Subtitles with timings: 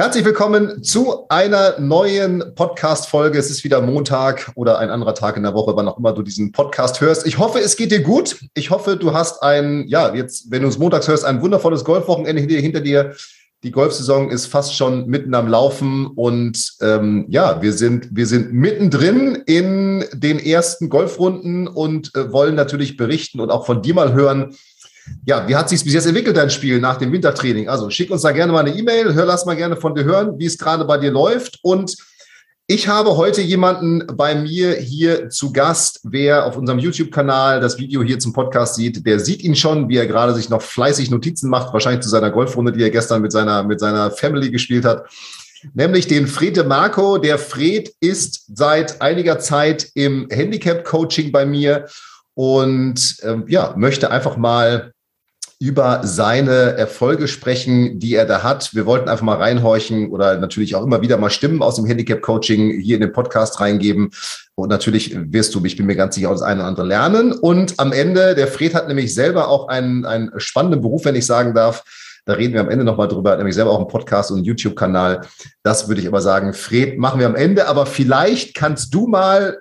[0.00, 3.38] Herzlich willkommen zu einer neuen Podcast-Folge.
[3.38, 6.22] Es ist wieder Montag oder ein anderer Tag in der Woche, wann auch immer du
[6.22, 7.26] diesen Podcast hörst.
[7.26, 8.40] Ich hoffe, es geht dir gut.
[8.54, 12.54] Ich hoffe, du hast ein, ja, jetzt, wenn du es montags hörst, ein wundervolles Golfwochenende
[12.54, 13.14] hinter dir.
[13.62, 18.54] Die Golfsaison ist fast schon mitten am Laufen und ähm, ja, wir sind, wir sind
[18.54, 24.14] mittendrin in den ersten Golfrunden und äh, wollen natürlich berichten und auch von dir mal
[24.14, 24.56] hören,
[25.26, 27.68] ja, wie hat sich bis jetzt entwickelt, dein Spiel nach dem Wintertraining?
[27.68, 30.38] Also schick uns da gerne mal eine E-Mail, hör, lass mal gerne von dir hören,
[30.38, 31.58] wie es gerade bei dir läuft.
[31.62, 31.96] Und
[32.66, 36.00] ich habe heute jemanden bei mir hier zu Gast.
[36.04, 39.96] Wer auf unserem YouTube-Kanal das Video hier zum Podcast sieht, der sieht ihn schon, wie
[39.96, 43.32] er gerade sich noch fleißig Notizen macht, wahrscheinlich zu seiner Golfrunde, die er gestern mit
[43.32, 45.04] seiner, mit seiner Family gespielt hat.
[45.74, 47.18] Nämlich den Fred Marco.
[47.18, 51.86] Der Fred ist seit einiger Zeit im Handicap-Coaching bei mir
[52.34, 54.92] und ähm, ja, möchte einfach mal
[55.60, 58.74] über seine Erfolge sprechen, die er da hat.
[58.74, 62.80] Wir wollten einfach mal reinhorchen oder natürlich auch immer wieder mal Stimmen aus dem Handicap-Coaching
[62.80, 64.10] hier in den Podcast reingeben.
[64.54, 67.32] Und natürlich wirst du, ich bin mir ganz sicher, auch das eine oder andere lernen.
[67.32, 71.26] Und am Ende, der Fred hat nämlich selber auch einen, einen spannenden Beruf, wenn ich
[71.26, 71.84] sagen darf.
[72.24, 74.46] Da reden wir am Ende nochmal drüber, hat nämlich selber auch einen Podcast und einen
[74.46, 75.26] YouTube-Kanal.
[75.62, 77.68] Das würde ich aber sagen, Fred, machen wir am Ende.
[77.68, 79.58] Aber vielleicht kannst du mal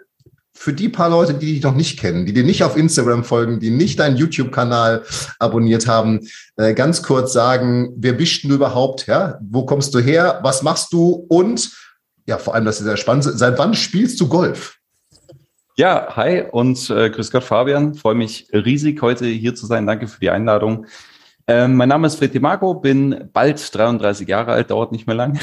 [0.60, 3.62] für die paar Leute, die dich noch nicht kennen, die dir nicht auf Instagram folgen,
[3.62, 5.06] die nicht deinen YouTube-Kanal
[5.40, 6.20] abonniert haben,
[6.58, 9.08] äh, ganz kurz sagen, wer bist du überhaupt?
[9.08, 9.40] Ja?
[9.42, 10.42] Wo kommst du her?
[10.44, 11.26] Was machst du?
[11.30, 11.72] Und
[12.28, 14.76] ja, vor allem, das ist sehr spannend, seit wann spielst du Golf?
[15.78, 17.96] Ja, hi und äh, grüß Gott, Fabian.
[17.96, 19.88] Freue mich riesig, heute hier zu sein.
[19.88, 20.88] Danke für die Einladung.
[21.52, 25.40] Ähm, mein Name ist Fred Marco, bin bald 33 Jahre alt, dauert nicht mehr lang.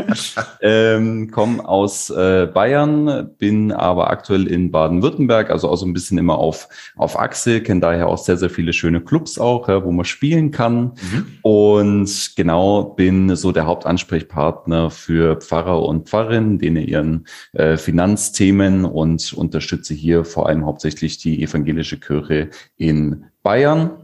[0.60, 6.18] ähm, Komme aus äh, Bayern, bin aber aktuell in Baden-Württemberg, also auch so ein bisschen
[6.18, 9.90] immer auf, auf Achse, kenne daher auch sehr, sehr viele schöne Clubs auch, ja, wo
[9.90, 10.92] man spielen kann.
[11.02, 11.26] Mhm.
[11.42, 19.32] Und genau bin so der Hauptansprechpartner für Pfarrer und Pfarrerinnen, denen ihren äh, Finanzthemen und
[19.32, 23.99] unterstütze hier vor allem hauptsächlich die evangelische Kirche in Bayern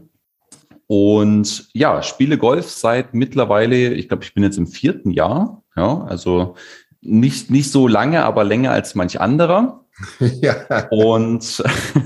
[0.87, 5.63] und ja, spiele Golf seit mittlerweile, ich glaube, ich bin jetzt im vierten Jahr.
[5.75, 6.55] Ja, also
[7.01, 9.85] nicht, nicht so lange, aber länger als manch anderer.
[10.19, 10.87] ja.
[10.89, 11.63] Und,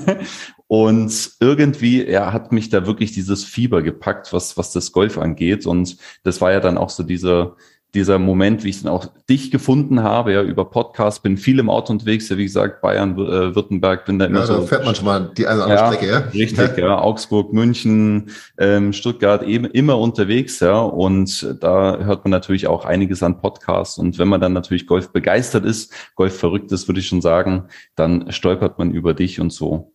[0.68, 5.68] und irgendwie, er hat mich da wirklich dieses Fieber gepackt, was, was das Golf angeht.
[5.68, 7.56] Und das war ja dann auch so dieser,
[7.94, 11.70] dieser Moment, wie ich dann auch dich gefunden habe, ja, über Podcast, bin viel im
[11.70, 14.54] Auto unterwegs, ja, wie gesagt, Bayern, äh, Württemberg, bin da immer ja, so.
[14.58, 16.18] Da fährt man schon mal die eine oder andere ja, Strecke, ja?
[16.34, 16.88] Richtig, ja.
[16.88, 22.86] ja, Augsburg, München, ähm, Stuttgart, eben immer unterwegs, ja, und da hört man natürlich auch
[22.86, 27.02] einiges an Podcasts und wenn man dann natürlich Golf begeistert ist, Golf verrückt ist, würde
[27.02, 27.66] ich schon sagen,
[27.96, 29.94] dann stolpert man über dich und so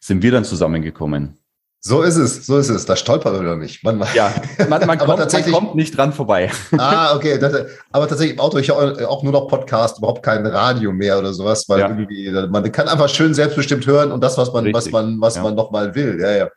[0.00, 1.38] sind wir dann zusammengekommen.
[1.86, 2.86] So ist es, so ist es.
[2.86, 3.84] Da stolpert man nicht.
[3.84, 4.32] Man, ja,
[4.70, 6.50] man, man, kommt, man kommt nicht dran vorbei.
[6.78, 7.38] Ah, okay.
[7.38, 7.52] Das,
[7.92, 11.68] aber tatsächlich im Auto, ich auch nur noch Podcast, überhaupt kein Radio mehr oder sowas,
[11.68, 11.88] weil ja.
[11.90, 14.86] irgendwie, man kann einfach schön selbstbestimmt hören und das, was man, Richtig.
[14.86, 15.42] was man, was ja.
[15.42, 16.18] man noch mal will.
[16.18, 16.48] Ja, ja.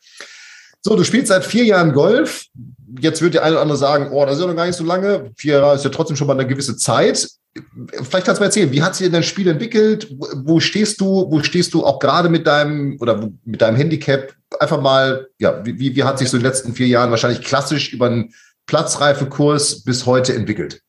[0.81, 2.45] So, du spielst seit vier Jahren Golf.
[3.01, 4.85] Jetzt wird der eine oder andere sagen, oh, das ist ja noch gar nicht so
[4.85, 5.31] lange.
[5.35, 7.27] Vier Jahre ist ja trotzdem schon mal eine gewisse Zeit.
[8.03, 10.13] Vielleicht kannst du mir erzählen, wie hat sich denn dein Spiel entwickelt?
[10.44, 11.29] Wo stehst du?
[11.29, 14.34] Wo stehst du auch gerade mit deinem oder mit deinem Handicap?
[14.59, 17.94] Einfach mal, ja, wie, wie hat sich so in den letzten vier Jahren wahrscheinlich klassisch
[17.94, 18.34] über einen
[18.66, 20.81] Platzreifekurs bis heute entwickelt?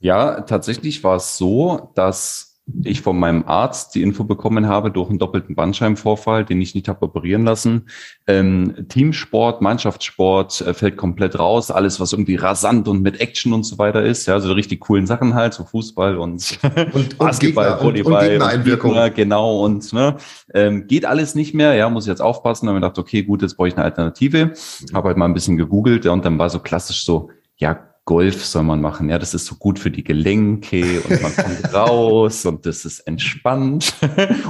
[0.00, 2.51] Ja, tatsächlich war es so, dass
[2.84, 6.88] ich von meinem Arzt die Info bekommen habe durch einen doppelten Bandscheibenvorfall, den ich nicht
[6.88, 7.88] habe operieren lassen.
[8.28, 11.72] Ähm, Teamsport, Mannschaftssport äh, fällt komplett raus.
[11.72, 14.26] Alles, was irgendwie rasant und mit Action und so weiter ist.
[14.26, 16.58] Ja, also richtig coolen Sachen halt, so Fußball und,
[16.92, 18.36] und Basketball, und Gegner, Volleyball.
[18.36, 20.16] Und, und Gegner, genau, und ne,
[20.54, 21.74] ähm, geht alles nicht mehr.
[21.74, 22.66] Ja, muss ich jetzt aufpassen.
[22.66, 24.52] Da habe ich gedacht, okay, gut, jetzt brauche ich eine Alternative.
[24.94, 28.44] Habe halt mal ein bisschen gegoogelt ja, und dann war so klassisch so, ja, Golf
[28.44, 29.08] soll man machen.
[29.08, 33.00] Ja, das ist so gut für die Gelenke und man kommt raus und das ist
[33.00, 33.94] entspannt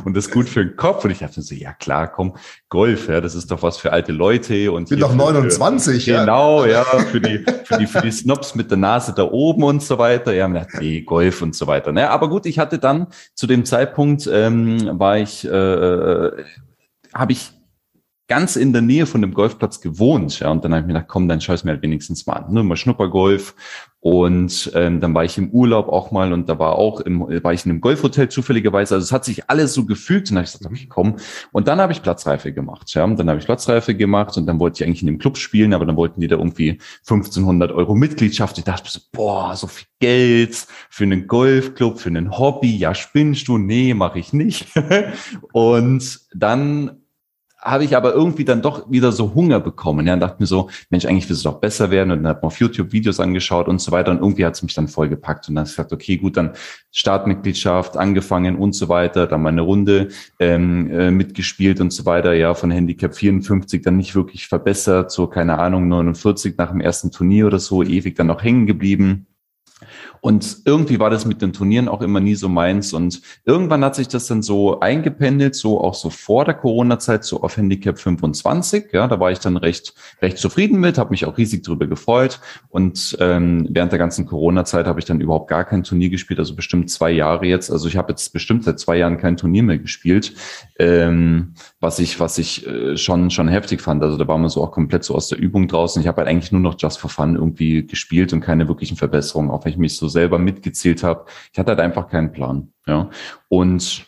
[0.07, 1.05] und das ist gut für den Kopf.
[1.05, 2.37] Und ich dachte so, ja klar, komm,
[2.71, 4.89] Golf, ja, das ist doch was für alte Leute und.
[4.89, 6.21] Bin doch 29, für, ja.
[6.21, 9.83] Genau, ja, für die, für die, für die Snobs mit der Nase da oben und
[9.83, 10.33] so weiter.
[10.33, 11.93] Ja, man dachte, nee, Golf und so weiter.
[11.93, 16.45] Naja, aber gut, ich hatte dann zu dem Zeitpunkt, ähm, war ich, äh, äh
[17.13, 17.53] habe ich
[18.33, 20.41] ganz in der Nähe von dem Golfplatz gewohnt.
[20.41, 22.37] Ja, und dann habe ich mir gedacht, komm, dann schau es mir halt wenigstens mal
[22.37, 22.55] an.
[22.55, 22.63] Ne?
[22.63, 23.55] Mal Schnuppergolf.
[24.01, 27.53] Und ähm, dann war ich im Urlaub auch mal und da war auch im, war
[27.53, 28.95] ich in einem Golfhotel zufälligerweise.
[28.95, 31.17] Also es hat sich alles so gefügt und dann habe ich gesagt, okay, komm.
[31.53, 32.93] Und dann habe ich Platzreife gemacht.
[32.95, 35.37] Ja, und dann habe ich Platzreife gemacht und dann wollte ich eigentlich in dem Club
[35.37, 38.57] spielen, aber dann wollten die da irgendwie 1500 Euro Mitgliedschaft.
[38.57, 42.75] Ich dachte so, boah, so viel Geld für einen Golfclub, für einen Hobby.
[42.79, 43.59] Ja, spinnst du?
[43.59, 44.69] Nee, mache ich nicht.
[45.53, 47.02] und dann
[47.63, 50.07] habe ich aber irgendwie dann doch wieder so Hunger bekommen.
[50.07, 52.11] Ja, und dachte mir so, Mensch, eigentlich willst du doch besser werden.
[52.11, 54.11] Und dann hat man auf YouTube Videos angeschaut und so weiter.
[54.11, 55.49] Und irgendwie hat es mich dann voll gepackt.
[55.49, 56.53] Und dann habe ich gesagt, okay, gut, dann
[56.91, 59.29] Startmitgliedschaft angefangen und so weiter.
[59.29, 60.09] Dann mal eine Runde
[60.41, 62.33] ähm, äh, mitgespielt und so weiter.
[62.33, 65.13] Ja, von Handicap 54 dann nicht wirklich verbessert.
[65.13, 69.27] So, keine Ahnung, 49 nach dem ersten Turnier oder so, ewig dann noch hängen geblieben.
[70.21, 72.93] Und irgendwie war das mit den Turnieren auch immer nie so meins.
[72.93, 77.43] Und irgendwann hat sich das dann so eingependelt, so auch so vor der Corona-Zeit, so
[77.43, 78.93] auf Handicap 25.
[78.93, 82.41] Ja, da war ich dann recht, recht zufrieden mit, habe mich auch riesig drüber gefreut.
[82.69, 86.55] Und ähm, während der ganzen Corona-Zeit habe ich dann überhaupt gar kein Turnier gespielt, also
[86.55, 87.71] bestimmt zwei Jahre jetzt.
[87.71, 90.35] Also ich habe jetzt bestimmt seit zwei Jahren kein Turnier mehr gespielt,
[90.79, 94.03] ähm, was ich, was ich äh, schon, schon heftig fand.
[94.05, 96.01] Also da war man so auch komplett so aus der Übung draußen.
[96.01, 99.51] Ich habe halt eigentlich nur noch Just for Fun irgendwie gespielt und keine wirklichen Verbesserungen,
[99.51, 101.27] auch wenn ich mich so selber mitgezählt habe.
[101.53, 102.73] Ich hatte halt einfach keinen Plan.
[102.87, 103.11] Ja.
[103.49, 104.07] Und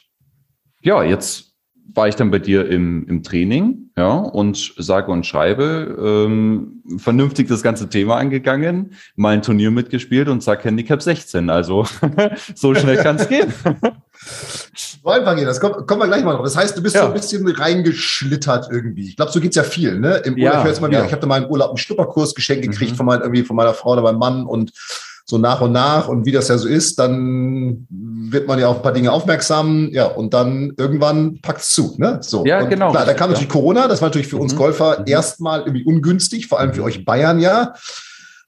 [0.83, 1.54] ja, jetzt
[1.93, 5.97] war ich dann bei dir im, im Training, ja, und sage und schreibe,
[6.27, 11.51] ähm, vernünftig das ganze Thema angegangen, mal ein Turnier mitgespielt und sag Handicap 16.
[11.51, 11.87] Also
[12.55, 13.53] so schnell kann es gehen.
[15.05, 16.45] Einfach gehen, das kommen, kommen wir gleich mal drauf.
[16.45, 17.03] Das heißt, du bist ja.
[17.03, 19.09] so ein bisschen reingeschlittert irgendwie.
[19.09, 20.17] Ich glaube, so geht's ja viel, ne?
[20.25, 21.07] Im Urlaub, ja, ich höre jetzt mal wieder, ja.
[21.07, 22.97] ich habe da mal im Urlaub einen Schnupperkurs geschenkt gekriegt mhm.
[22.97, 24.73] von, mein, irgendwie von meiner Frau oder meinem Mann und
[25.27, 28.77] so nach und nach und wie das ja so ist, dann wird man ja auf
[28.77, 32.19] ein paar Dinge aufmerksam, ja, und dann irgendwann packt es zu, ne?
[32.21, 32.45] So.
[32.45, 32.91] Ja, und genau.
[32.91, 34.59] Klar, da kam natürlich Corona, das war natürlich für uns mhm.
[34.59, 35.07] Golfer mhm.
[35.07, 36.87] erstmal irgendwie ungünstig, vor allem für mhm.
[36.87, 37.75] euch Bayern ja.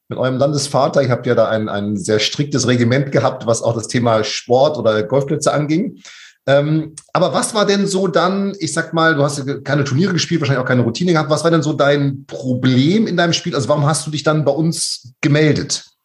[0.08, 3.74] Mit eurem Landesvater, ihr habt ja da ein, ein sehr striktes Regiment gehabt, was auch
[3.74, 6.00] das Thema Sport oder Golfplätze anging.
[6.46, 10.40] Ähm, aber was war denn so dann, ich sag mal, du hast keine Turniere gespielt,
[10.40, 11.28] wahrscheinlich auch keine Routine gehabt.
[11.28, 13.56] Was war denn so dein Problem in deinem Spiel?
[13.56, 15.95] Also warum hast du dich dann bei uns gemeldet?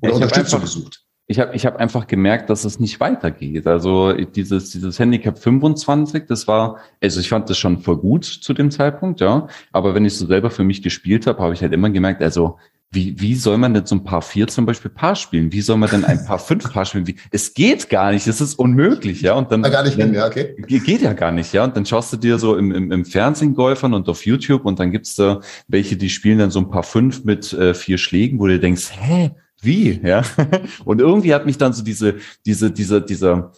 [0.00, 1.04] Oder Unterstützung einfach, gesucht?
[1.26, 3.66] Ich habe ich hab einfach gemerkt, dass es nicht weitergeht.
[3.66, 8.52] Also dieses, dieses Handicap 25, das war, also ich fand das schon voll gut zu
[8.52, 9.46] dem Zeitpunkt, ja.
[9.72, 12.58] Aber wenn ich so selber für mich gespielt habe, habe ich halt immer gemerkt, also
[12.92, 15.52] wie, wie soll man denn so ein Paar vier zum Beispiel Paar spielen?
[15.52, 17.06] Wie soll man denn ein Paar fünf Paar spielen?
[17.06, 19.34] Wie, es geht gar nicht, es ist unmöglich, ja.
[19.34, 20.56] Und dann, gar nicht dann, ja, okay.
[20.66, 21.62] Geht ja gar nicht, ja.
[21.62, 24.80] Und dann schaust du dir so im, im, im Fernsehen Golfern und auf YouTube und
[24.80, 28.40] dann gibt's da welche, die spielen dann so ein Paar fünf mit äh, vier Schlägen,
[28.40, 29.30] wo du denkst, hä,
[29.62, 30.22] wie, ja.
[30.84, 33.52] Und irgendwie hat mich dann so diese, diese, diese, dieser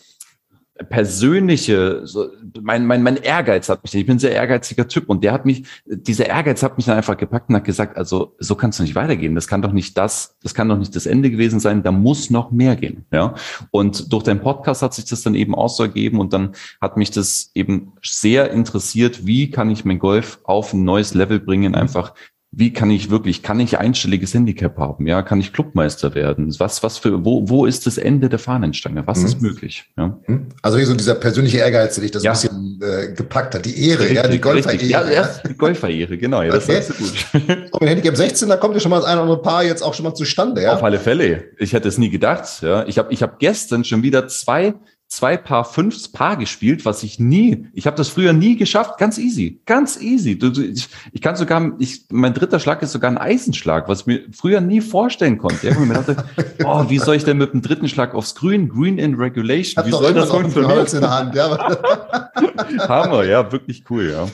[0.84, 5.22] persönliche, so, mein, mein, mein Ehrgeiz hat mich, ich bin ein sehr ehrgeiziger Typ und
[5.22, 8.54] der hat mich, dieser Ehrgeiz hat mich dann einfach gepackt und hat gesagt, also so
[8.54, 9.34] kannst du nicht weitergehen.
[9.34, 11.82] Das kann doch nicht das, das kann doch nicht das Ende gewesen sein.
[11.82, 13.34] Da muss noch mehr gehen, ja.
[13.70, 16.96] Und durch deinen Podcast hat sich das dann eben auch so ergeben und dann hat
[16.96, 21.75] mich das eben sehr interessiert, wie kann ich mein Golf auf ein neues Level bringen,
[21.75, 22.14] einfach
[22.54, 25.06] wie kann ich wirklich, kann ich einstelliges Handicap haben?
[25.06, 26.54] Ja, kann ich Clubmeister werden?
[26.58, 29.06] Was, was für, wo, wo ist das Ende der Fahnenstange?
[29.06, 29.26] Was mhm.
[29.26, 29.84] ist möglich?
[29.96, 30.19] Ja.
[30.26, 30.49] Mhm.
[30.60, 32.32] Also wie so dieser persönliche Ehrgeiz, der dich das ja.
[32.32, 33.64] ein bisschen äh, gepackt hat.
[33.64, 34.84] Die Ehre, richtig, ja, die Golferehre.
[34.84, 36.42] Ja, ja, die Golferehre, genau.
[36.42, 36.82] Ja, das okay.
[36.87, 37.73] du gut.
[37.73, 39.80] Und mit Handicap 16, da kommt ja schon mal das eine oder andere Paar jetzt
[39.80, 40.62] auch schon mal zustande.
[40.62, 40.75] Ja?
[40.75, 41.44] Auf alle Fälle.
[41.56, 42.61] Ich hätte es nie gedacht.
[42.61, 42.85] Ja.
[42.87, 44.75] Ich habe ich hab gestern schon wieder zwei
[45.12, 49.19] zwei Paar fünfs Paar gespielt, was ich nie, ich habe das früher nie geschafft, ganz
[49.19, 50.38] easy, ganz easy.
[50.38, 54.00] Du, du, ich, ich kann sogar, ich, mein dritter Schlag ist sogar ein Eisenschlag, was
[54.00, 55.69] ich mir früher nie vorstellen konnte.
[55.69, 56.16] Ja, mir dachte,
[56.64, 59.90] oh, wie soll ich denn mit dem dritten Schlag aufs Grün, Green in Regulation, wie
[59.90, 60.87] soll das funktionieren?
[60.87, 61.59] In der Hand, ja.
[62.88, 64.26] Hammer, ja, wirklich cool, ja.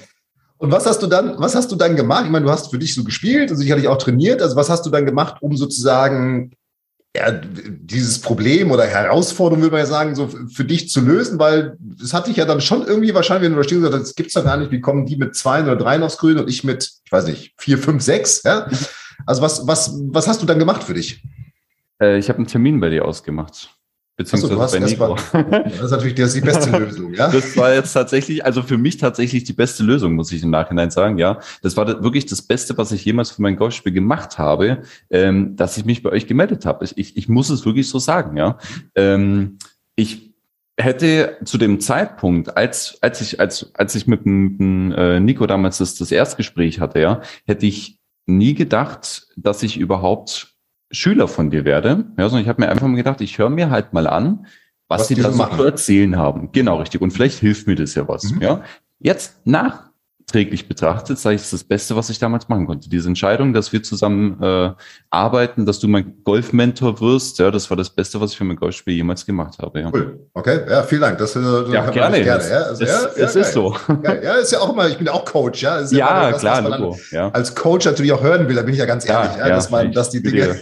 [0.58, 2.24] Und was hast du dann, was hast du dann gemacht?
[2.26, 4.42] Ich meine, du hast für dich so gespielt und sicherlich auch trainiert.
[4.42, 6.52] Also was hast du dann gemacht, um sozusagen
[7.16, 11.76] ja, dieses Problem oder Herausforderung, würde man ja sagen, so für dich zu lösen, weil
[12.02, 14.34] es hat dich ja dann schon irgendwie wahrscheinlich, wenn du da stehst, gesagt, das gibt's
[14.34, 16.90] doch gar nicht, wie kommen die mit zwei oder drei aufs Grün und ich mit,
[17.04, 18.68] ich weiß nicht, vier, fünf, sechs, ja?
[19.26, 21.22] Also was, was, was hast du dann gemacht für dich?
[22.00, 23.77] Äh, ich habe einen Termin bei dir ausgemacht.
[24.18, 25.08] Beziehungsweise so, bei Nico.
[25.10, 27.30] War, das ist natürlich das die beste Lösung, ja.
[27.30, 30.90] Das war jetzt tatsächlich, also für mich tatsächlich die beste Lösung, muss ich im Nachhinein
[30.90, 31.38] sagen, ja.
[31.62, 35.78] Das war wirklich das Beste, was ich jemals für mein Golfspiel gemacht habe, ähm, dass
[35.78, 36.84] ich mich bei euch gemeldet habe.
[36.96, 38.58] Ich, ich muss es wirklich so sagen, ja.
[38.96, 39.58] Ähm,
[39.94, 40.34] ich
[40.76, 45.78] hätte zu dem Zeitpunkt, als, als ich, als, als ich mit dem äh, Nico damals
[45.78, 50.57] das, das Erstgespräch hatte, ja, hätte ich nie gedacht, dass ich überhaupt
[50.90, 52.06] Schüler von dir werde.
[52.18, 54.46] Ja, sondern ich habe mir einfach mal gedacht, ich höre mir halt mal an,
[54.88, 56.50] was, was sie da so zu erzählen haben.
[56.52, 57.00] Genau, richtig.
[57.00, 58.24] Und vielleicht hilft mir das ja was.
[58.32, 58.40] Mhm.
[58.40, 58.62] Ja.
[58.98, 59.87] Jetzt nach
[60.28, 62.88] nachträglich betrachtet, sage ich, das ist das Beste, was ich damals machen konnte.
[62.88, 64.72] Diese Entscheidung, dass wir zusammen äh,
[65.10, 68.56] arbeiten, dass du mein Golfmentor wirst, ja, das war das Beste, was ich für mein
[68.56, 69.80] Golfspiel jemals gemacht habe.
[69.80, 69.90] Ja.
[69.92, 70.20] Cool.
[70.34, 71.18] Okay, ja, vielen Dank.
[71.18, 72.22] Das, äh, ja, gerne.
[72.22, 72.50] gerne.
[72.50, 73.74] Ja, also, es, ja, es ist so.
[74.02, 75.80] Ja, ist ja auch immer, ich bin auch Coach, ja.
[75.90, 77.30] Ja, was, klar, Logo, ja.
[77.30, 79.92] Als Coach natürlich auch hören will, da bin ich ja ganz ehrlich, ja, dass man,
[79.92, 80.56] dass die Dinge.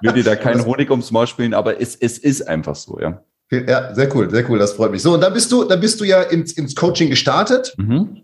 [0.00, 2.98] Ich will dir da keinen Honig ums Maul spielen, aber es, es ist einfach so,
[3.00, 3.22] ja.
[3.50, 5.02] Ja, sehr cool, sehr cool, das freut mich.
[5.02, 7.74] So, und dann bist du, dann bist du ja ins, ins Coaching gestartet.
[7.76, 8.22] Mhm.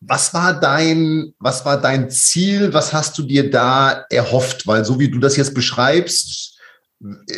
[0.00, 2.72] Was war dein, was war dein Ziel?
[2.72, 4.66] Was hast du dir da erhofft?
[4.66, 6.58] Weil so wie du das jetzt beschreibst,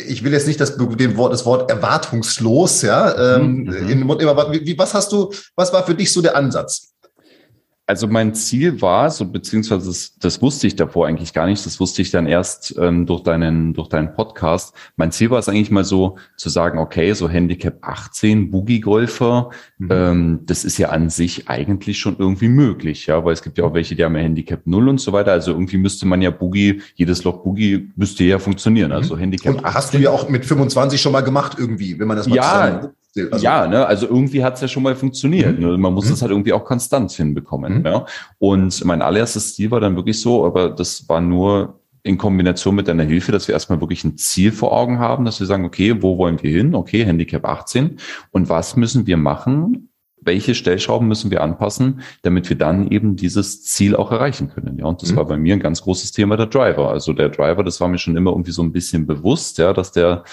[0.07, 3.73] ich will jetzt nicht das, dem Wort, das Wort erwartungslos, ja, ähm, mhm.
[3.73, 6.92] in den Mund immer, wie, was hast du, was war für dich so der Ansatz?
[7.85, 11.81] Also mein Ziel war, so beziehungsweise das, das, wusste ich davor eigentlich gar nicht, das
[11.81, 14.73] wusste ich dann erst ähm, durch deinen durch deinen Podcast.
[14.95, 19.49] Mein Ziel war es eigentlich mal so zu sagen, okay, so Handicap 18, Boogie Golfer,
[19.79, 19.89] mhm.
[19.91, 23.65] ähm, das ist ja an sich eigentlich schon irgendwie möglich, ja, weil es gibt ja
[23.65, 25.33] auch welche, die haben ja Handicap 0 und so weiter.
[25.33, 28.91] Also irgendwie müsste man ja Boogie, jedes Loch Boogie müsste ja funktionieren.
[28.91, 28.95] Mhm.
[28.97, 29.55] Also Handicap.
[29.55, 29.73] Und 18.
[29.73, 32.43] hast du ja auch mit 25 schon mal gemacht irgendwie, wenn man das mal ja,
[32.43, 35.59] zusammen also, ja, ne, also irgendwie hat's ja schon mal funktioniert.
[35.59, 35.65] Mhm.
[35.65, 35.77] Ne?
[35.77, 36.21] Man muss es mhm.
[36.21, 37.79] halt irgendwie auch konstant hinbekommen.
[37.79, 37.85] Mhm.
[37.85, 38.05] Ja?
[38.39, 42.87] Und mein allererstes Ziel war dann wirklich so, aber das war nur in Kombination mit
[42.87, 46.01] deiner Hilfe, dass wir erstmal wirklich ein Ziel vor Augen haben, dass wir sagen, okay,
[46.01, 46.75] wo wollen wir hin?
[46.75, 47.97] Okay, Handicap 18.
[48.31, 49.89] Und was müssen wir machen?
[50.19, 54.77] Welche Stellschrauben müssen wir anpassen, damit wir dann eben dieses Ziel auch erreichen können?
[54.79, 55.17] Ja, und das mhm.
[55.17, 56.89] war bei mir ein ganz großes Thema der Driver.
[56.89, 59.91] Also der Driver, das war mir schon immer irgendwie so ein bisschen bewusst, ja, dass
[59.91, 60.23] der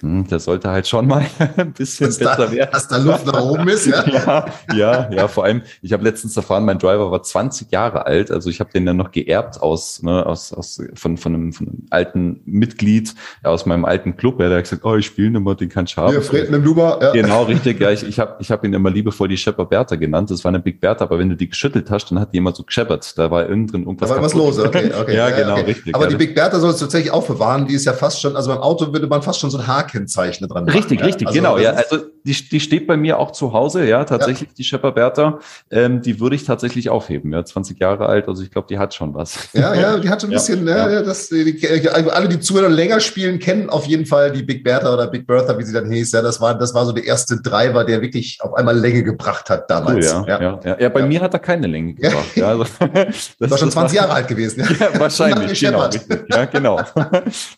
[0.00, 1.26] hm, der sollte halt schon mal
[1.56, 2.70] ein bisschen dass besser da, werden.
[2.70, 4.04] Dass da Luft nach oben ist, ja?
[4.06, 8.30] ja, ja, ja, vor allem, ich habe letztens erfahren, mein Driver war 20 Jahre alt,
[8.30, 11.66] also ich habe den dann noch geerbt aus, ne, aus, aus von, von, einem, von
[11.66, 13.12] einem alten Mitglied
[13.42, 15.96] aus meinem alten Club, ja, der hat gesagt, oh, ich spiele mehr, den kann ich
[15.96, 16.14] haben.
[16.14, 17.12] Ja, Fred mit Luba, ja.
[17.12, 20.30] Genau, richtig, ja, ich, ich habe ich hab ihn immer liebevoll die Shepper Bertha genannt,
[20.30, 22.54] das war eine Big Bertha, aber wenn du die geschüttelt hast, dann hat die immer
[22.54, 25.16] so gescheppert, da war innen drin irgendwas Da war was los, okay, okay.
[25.16, 25.62] ja, genau, okay.
[25.62, 25.92] richtig.
[25.92, 28.36] Aber ja, die Big Bertha sollst du tatsächlich auch bewahren, die ist ja fast schon,
[28.36, 31.28] also beim Auto würde man fast schon so ein H-Kennzeichen dran Richtig, machen, richtig, ja?
[31.28, 31.58] also, genau.
[31.58, 34.54] Ja, also die, die steht bei mir auch zu Hause, ja, tatsächlich, ja.
[34.56, 35.38] die Shepard Bertha,
[35.70, 38.94] ähm, die würde ich tatsächlich aufheben, ja, 20 Jahre alt, also ich glaube, die hat
[38.94, 39.48] schon was.
[39.52, 41.02] Ja, ja, die hat schon ein bisschen, ja, ja.
[41.02, 44.92] das, die, also alle, die Zuhörer länger spielen, kennen auf jeden Fall die Big Bertha
[44.92, 47.40] oder Big Bertha, wie sie dann hieß, ja, das war, das war so der erste
[47.40, 50.12] Driver, der wirklich auf einmal Länge gebracht hat damals.
[50.12, 50.88] Cool, ja, ja, ja, ja.
[50.88, 52.36] bei mir hat er keine Länge gebracht.
[52.36, 52.48] Ja.
[52.48, 52.64] also,
[53.38, 54.66] das war schon 20 Jahre alt gewesen.
[54.78, 56.80] Ja, wahrscheinlich, genau, richtig, ja, genau.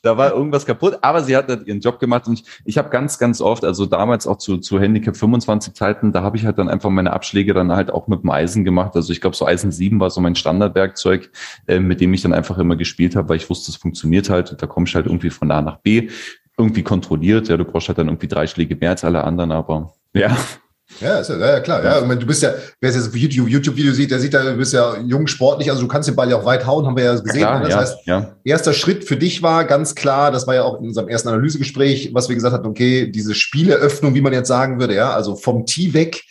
[0.02, 3.18] da war irgendwas kaputt, aber sie hat ihren Job gemacht und ich, ich habe ganz,
[3.18, 6.68] ganz oft, also damals auch zu, zu Handicap 25 Zeiten, da habe ich halt dann
[6.68, 8.96] einfach meine Abschläge dann halt auch mit dem Eisen gemacht.
[8.96, 11.30] Also ich glaube, so Eisen 7 war so mein Standardwerkzeug,
[11.66, 14.60] äh, mit dem ich dann einfach immer gespielt habe, weil ich wusste, es funktioniert halt.
[14.60, 16.08] Da komme ich halt irgendwie von A nach B,
[16.56, 17.48] irgendwie kontrolliert.
[17.48, 20.36] Ja, du brauchst halt dann irgendwie drei Schläge mehr als alle anderen, aber ja.
[21.00, 21.84] Ja, ist ja, ja klar.
[21.84, 24.56] Ja, du bist ja, wer es jetzt auf YouTube, YouTube-Video sieht, der sieht ja, du
[24.56, 27.04] bist ja jung, sportlich, also du kannst den Ball ja auch weit hauen, haben wir
[27.04, 27.40] ja gesehen.
[27.40, 30.80] Ja, klar, das heißt, erster Schritt für dich war ganz klar, das war ja auch
[30.80, 34.80] in unserem ersten Analysegespräch, was wir gesagt hatten, okay, diese Spieleröffnung, wie man jetzt sagen
[34.80, 36.22] würde, ja, also vom Tee weg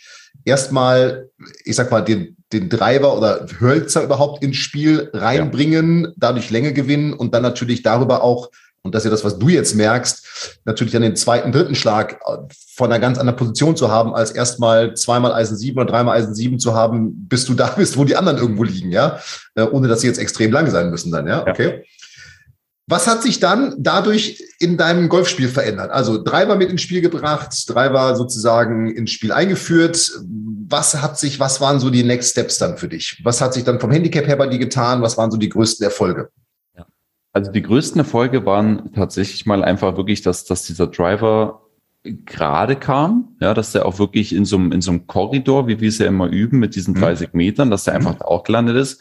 [0.44, 1.30] erstmal,
[1.64, 7.12] ich sag mal, den, den Driver oder Hölzer überhaupt ins Spiel reinbringen, dadurch Länge gewinnen
[7.12, 8.50] und dann natürlich darüber auch
[8.82, 12.18] und das ist ja das, was du jetzt merkst, natürlich dann den zweiten, dritten Schlag
[12.26, 12.38] äh,
[12.74, 16.34] von einer ganz anderen Position zu haben, als erstmal zweimal Eisen 7 oder dreimal Eisen
[16.34, 19.20] 7 zu haben, bis du da bist, wo die anderen irgendwo liegen, ja,
[19.54, 21.78] äh, ohne dass sie jetzt extrem lang sein müssen dann, ja, okay.
[21.78, 21.82] Ja.
[22.86, 25.92] Was hat sich dann dadurch in deinem Golfspiel verändert?
[25.92, 30.10] Also Driver mit ins Spiel gebracht, Driver sozusagen ins Spiel eingeführt.
[30.66, 33.20] Was hat sich, was waren so die Next Steps dann für dich?
[33.22, 35.02] Was hat sich dann vom Handicap her bei dir getan?
[35.02, 36.30] Was waren so die größten Erfolge?
[37.32, 41.62] Also die größten Erfolge waren tatsächlich mal einfach wirklich, dass, dass dieser Driver
[42.02, 45.80] gerade kam, ja, dass der auch wirklich in so einem, in so einem Korridor, wie
[45.80, 47.36] wir es ja immer üben, mit diesen 30 mhm.
[47.36, 48.22] Metern, dass der einfach mhm.
[48.22, 49.00] auch gelandet ist.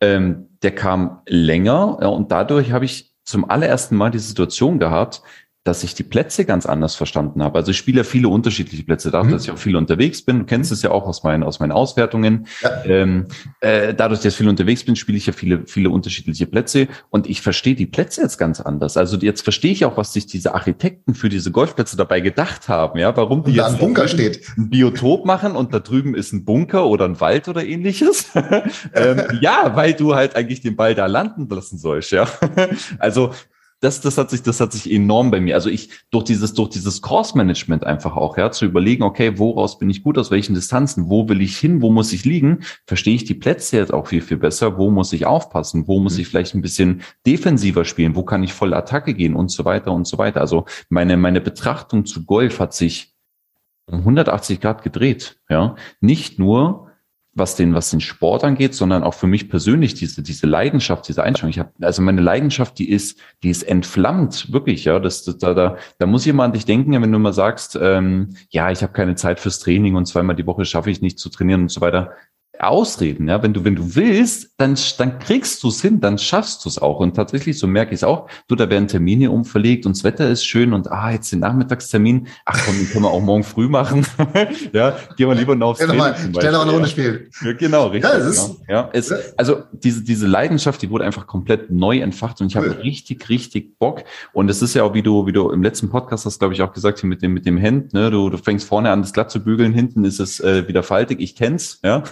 [0.00, 5.22] Ähm, der kam länger ja, und dadurch habe ich zum allerersten Mal die Situation gehabt,
[5.64, 7.58] dass ich die Plätze ganz anders verstanden habe.
[7.58, 9.32] Also ich spiele ja viele unterschiedliche Plätze, dadurch, mhm.
[9.32, 10.40] dass ich auch viel unterwegs bin.
[10.40, 12.46] Du kennst es ja auch aus meinen, aus meinen Auswertungen.
[12.62, 12.84] Ja.
[12.84, 13.26] Ähm,
[13.60, 17.28] äh, dadurch, dass ich viel unterwegs bin, spiele ich ja viele, viele unterschiedliche Plätze und
[17.28, 18.96] ich verstehe die Plätze jetzt ganz anders.
[18.96, 22.98] Also jetzt verstehe ich auch, was sich diese Architekten für diese Golfplätze dabei gedacht haben.
[22.98, 24.40] Ja, warum die jetzt ein Bunker steht.
[24.56, 28.30] ein Biotop machen und da drüben ist ein Bunker oder ein Wald oder ähnliches.
[28.94, 32.10] ähm, ja, weil du halt eigentlich den Ball da landen lassen sollst.
[32.12, 32.26] Ja,
[32.98, 33.32] also
[33.80, 35.54] das, das hat sich, das hat sich enorm bei mir.
[35.54, 39.88] Also ich durch dieses, durch dieses Course-Management einfach auch, ja, zu überlegen, okay, woraus bin
[39.88, 43.24] ich gut, aus welchen Distanzen, wo will ich hin, wo muss ich liegen, verstehe ich
[43.24, 46.20] die Plätze jetzt auch viel, viel besser, wo muss ich aufpassen, wo muss mhm.
[46.20, 49.92] ich vielleicht ein bisschen defensiver spielen, wo kann ich voll Attacke gehen und so weiter
[49.92, 50.40] und so weiter.
[50.40, 53.14] Also meine, meine Betrachtung zu Golf hat sich
[53.86, 55.76] um 180 Grad gedreht, ja.
[56.00, 56.87] Nicht nur
[57.38, 61.22] was den, was den Sport angeht, sondern auch für mich persönlich diese, diese Leidenschaft, diese
[61.22, 61.50] Einstellung.
[61.50, 64.98] Ich habe, also meine Leidenschaft, die ist, die ist entflammt, wirklich, ja.
[64.98, 68.70] Das, das da, da, da muss jemand dich denken, wenn du mal sagst, ähm, ja,
[68.70, 71.62] ich habe keine Zeit fürs Training und zweimal die Woche schaffe ich nicht zu trainieren
[71.62, 72.12] und so weiter.
[72.60, 73.42] Ausreden, ja.
[73.42, 76.78] Wenn du, wenn du willst, dann, dann kriegst du es hin, dann schaffst du es
[76.78, 77.00] auch.
[77.00, 80.28] Und tatsächlich, so merke ich es auch, du, da werden Termine umverlegt und das Wetter
[80.28, 83.68] ist schön und ah, jetzt den Nachmittagstermin, ach komm, den können wir auch morgen früh
[83.68, 84.06] machen.
[84.72, 86.34] ja, gehen wir lieber noch aufs ja, Training.
[86.34, 87.28] Schnell noch eine Runde spielen.
[87.44, 88.10] Ja, genau, richtig.
[88.10, 88.90] Ja, ist, ja.
[88.92, 93.28] Es, also diese, diese Leidenschaft, die wurde einfach komplett neu entfacht und ich habe richtig,
[93.28, 94.04] richtig Bock.
[94.32, 96.62] Und es ist ja auch, wie du, wie du im letzten Podcast hast, glaube ich,
[96.62, 99.12] auch gesagt, hier mit dem, mit dem Hemd, ne, du, du fängst vorne an, das
[99.12, 101.20] glatt zu bügeln, hinten ist es äh, wieder faltig.
[101.20, 102.02] Ich kenn's, ja.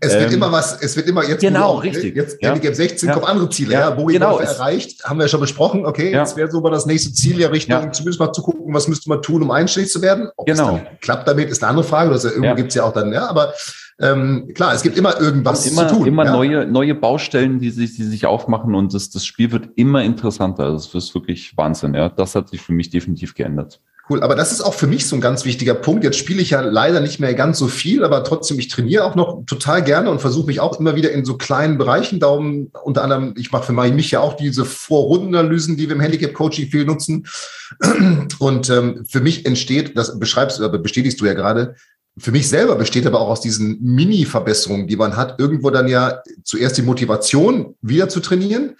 [0.00, 1.40] Es wird ähm, immer was, es wird immer jetzt.
[1.40, 2.16] Genau, auch, richtig.
[2.16, 2.50] Jetzt ja.
[2.50, 3.14] Handicap 16 ja.
[3.14, 3.74] kommen andere Ziele.
[3.74, 5.86] Ja, ja Bowie genau, erreicht, haben wir ja schon besprochen.
[5.86, 6.20] Okay, ja.
[6.20, 7.92] jetzt wäre so mal das nächste Ziel ja Richtung, ja.
[7.92, 10.28] zumindest mal zu gucken, was müsste man tun, um einstellig zu werden.
[10.36, 10.76] Ob genau.
[10.76, 12.14] es klappt damit, ist eine andere Frage.
[12.14, 12.54] Ja, irgendwo ja.
[12.54, 13.52] gibt's ja auch dann, ja, aber
[14.00, 16.06] ähm, klar, es gibt immer irgendwas immer, zu tun.
[16.06, 16.32] Immer ja.
[16.32, 20.72] neue, neue Baustellen, die sich, die sich aufmachen und das, das Spiel wird immer interessanter.
[20.72, 21.94] Das ist wirklich Wahnsinn.
[21.94, 23.80] Ja, das hat sich für mich definitiv geändert.
[24.12, 26.04] Cool, aber das ist auch für mich so ein ganz wichtiger Punkt.
[26.04, 29.14] Jetzt spiele ich ja leider nicht mehr ganz so viel, aber trotzdem, ich trainiere auch
[29.14, 32.20] noch total gerne und versuche mich auch immer wieder in so kleinen Bereichen.
[32.20, 36.68] Darum unter anderem, ich mache für mich ja auch diese Vorrundenanalysen, die wir im Handicap-Coaching
[36.68, 37.26] viel nutzen.
[38.38, 41.74] Und ähm, für mich entsteht, das beschreibst oder bestätigst du ja gerade,
[42.18, 46.20] für mich selber besteht aber auch aus diesen Mini-Verbesserungen, die man hat, irgendwo dann ja
[46.44, 48.74] zuerst die Motivation, wieder zu trainieren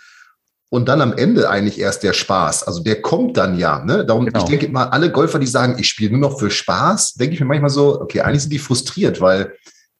[0.72, 2.62] und dann am Ende eigentlich erst der Spaß.
[2.62, 3.84] Also der kommt dann ja.
[3.84, 4.06] Ne?
[4.06, 4.38] Darum, genau.
[4.38, 7.40] ich denke mal, alle Golfer, die sagen, ich spiele nur noch für Spaß, denke ich
[7.40, 9.52] mir manchmal so, okay, eigentlich sind die frustriert, weil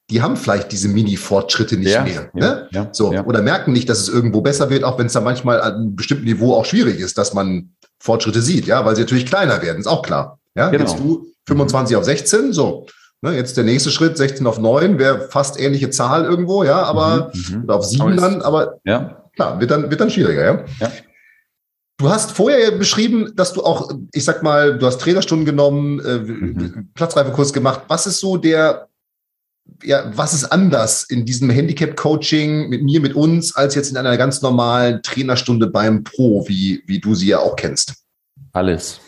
[0.08, 2.30] die haben vielleicht diese Mini-Fortschritte nicht ja, mehr.
[2.32, 2.68] Ne?
[2.70, 3.22] Ja, so, ja.
[3.26, 5.94] Oder merken nicht, dass es irgendwo besser wird, auch wenn es da manchmal an einem
[5.94, 9.78] bestimmten Niveau auch schwierig ist, dass man Fortschritte sieht, ja, weil sie natürlich kleiner werden,
[9.78, 10.38] ist auch klar.
[10.54, 10.84] Ja, genau.
[10.84, 11.98] jetzt du 25 mhm.
[11.98, 12.86] auf 16, so.
[13.20, 17.30] Ne, jetzt der nächste Schritt, 16 auf 9, wäre fast ähnliche Zahl irgendwo, ja, aber
[17.34, 17.70] mhm, mhm.
[17.70, 20.64] auf 7 dann, aber ja klar, wird dann, wird dann schwieriger, ja?
[20.80, 20.92] ja.
[21.98, 26.18] Du hast vorher beschrieben, dass du auch, ich sag mal, du hast Trainerstunden genommen, äh,
[26.18, 26.88] mhm.
[26.94, 27.82] Platzreifekurs gemacht.
[27.86, 28.88] Was ist so der,
[29.84, 34.16] ja, was ist anders in diesem Handicap-Coaching mit mir, mit uns, als jetzt in einer
[34.16, 37.94] ganz normalen Trainerstunde beim Pro, wie, wie du sie ja auch kennst?
[38.52, 39.00] Alles.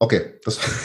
[0.00, 0.60] Okay, das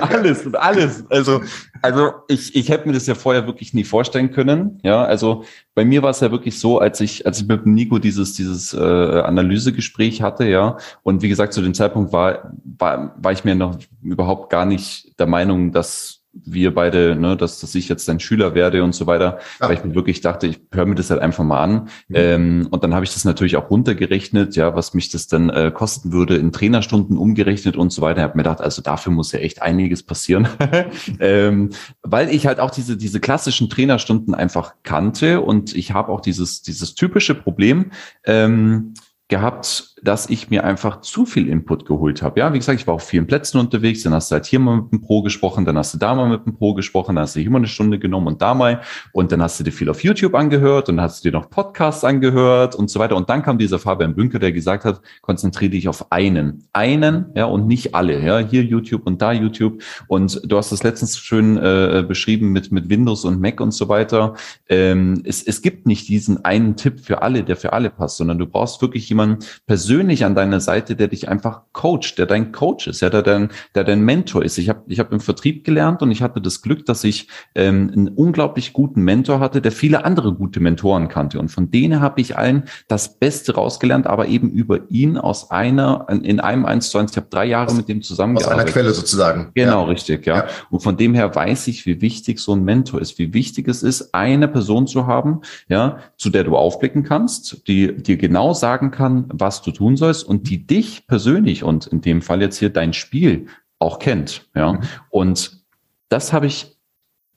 [0.00, 1.04] alles alles.
[1.10, 1.40] Also,
[1.82, 4.78] also ich, ich hätte mir das ja vorher wirklich nie vorstellen können.
[4.84, 5.42] Ja, also
[5.74, 8.72] bei mir war es ja wirklich so, als ich, als ich mit Nico dieses, dieses
[8.74, 13.56] äh, Analysegespräch hatte, ja, und wie gesagt, zu dem Zeitpunkt war, war, war ich mir
[13.56, 18.20] noch überhaupt gar nicht der Meinung, dass wir beide, ne, dass, dass ich jetzt dein
[18.20, 19.68] Schüler werde und so weiter, ja.
[19.68, 21.72] weil ich mir wirklich dachte, ich höre mir das halt einfach mal an.
[22.08, 22.14] Mhm.
[22.14, 25.70] Ähm, und dann habe ich das natürlich auch runtergerechnet, ja, was mich das dann äh,
[25.74, 28.20] kosten würde in Trainerstunden umgerechnet und so weiter.
[28.20, 30.48] Ich habe mir gedacht, also dafür muss ja echt einiges passieren,
[31.20, 31.70] ähm,
[32.02, 36.62] weil ich halt auch diese diese klassischen Trainerstunden einfach kannte und ich habe auch dieses
[36.62, 37.90] dieses typische Problem.
[38.24, 38.94] Ähm,
[39.28, 42.40] gehabt, dass ich mir einfach zu viel Input geholt habe.
[42.40, 44.76] Ja, wie gesagt, ich war auf vielen Plätzen unterwegs, dann hast du halt hier mal
[44.76, 47.36] mit dem Pro gesprochen, dann hast du da mal mit dem Pro gesprochen, dann hast
[47.36, 48.82] du hier mal eine Stunde genommen und da mal.
[49.12, 51.50] Und dann hast du dir viel auf YouTube angehört und dann hast du dir noch
[51.50, 53.16] Podcasts angehört und so weiter.
[53.16, 57.46] Und dann kam dieser Fabian Bünker, der gesagt hat, konzentriere dich auf einen, einen, ja,
[57.46, 59.82] und nicht alle, ja, hier YouTube und da YouTube.
[60.08, 63.88] Und du hast das letztens schön äh, beschrieben mit, mit Windows und Mac und so
[63.88, 64.34] weiter.
[64.68, 68.38] Ähm, es, es gibt nicht diesen einen Tipp für alle, der für alle passt, sondern
[68.38, 69.44] du brauchst wirklich jemanden, jemanden
[69.92, 73.50] persönlich an deiner Seite, der dich einfach coacht, der dein Coach ist, ja, der dein,
[73.74, 74.56] der dein Mentor ist.
[74.56, 77.90] Ich habe ich hab im Vertrieb gelernt und ich hatte das Glück, dass ich ähm,
[77.92, 81.38] einen unglaublich guten Mentor hatte, der viele andere gute Mentoren kannte.
[81.38, 86.06] Und von denen habe ich allen das Beste rausgelernt, aber eben über ihn aus einer,
[86.08, 87.10] in einem eins zu eins.
[87.10, 88.60] Ich habe drei Jahre mit dem zusammengearbeitet.
[88.60, 89.50] Aus einer Quelle sozusagen.
[89.54, 89.88] Genau, ja.
[89.88, 90.36] richtig, ja.
[90.36, 90.46] ja.
[90.70, 93.82] Und von dem her weiß ich, wie wichtig so ein Mentor ist, wie wichtig es
[93.82, 98.90] ist, eine Person zu haben, ja, zu der du aufblicken kannst, die dir genau sagen
[98.90, 102.70] kann, was du tun sollst und die dich persönlich und in dem Fall jetzt hier
[102.70, 103.46] dein Spiel
[103.80, 104.48] auch kennt.
[104.54, 104.74] Ja.
[104.74, 104.80] Mhm.
[105.10, 105.64] Und
[106.08, 106.78] das habe ich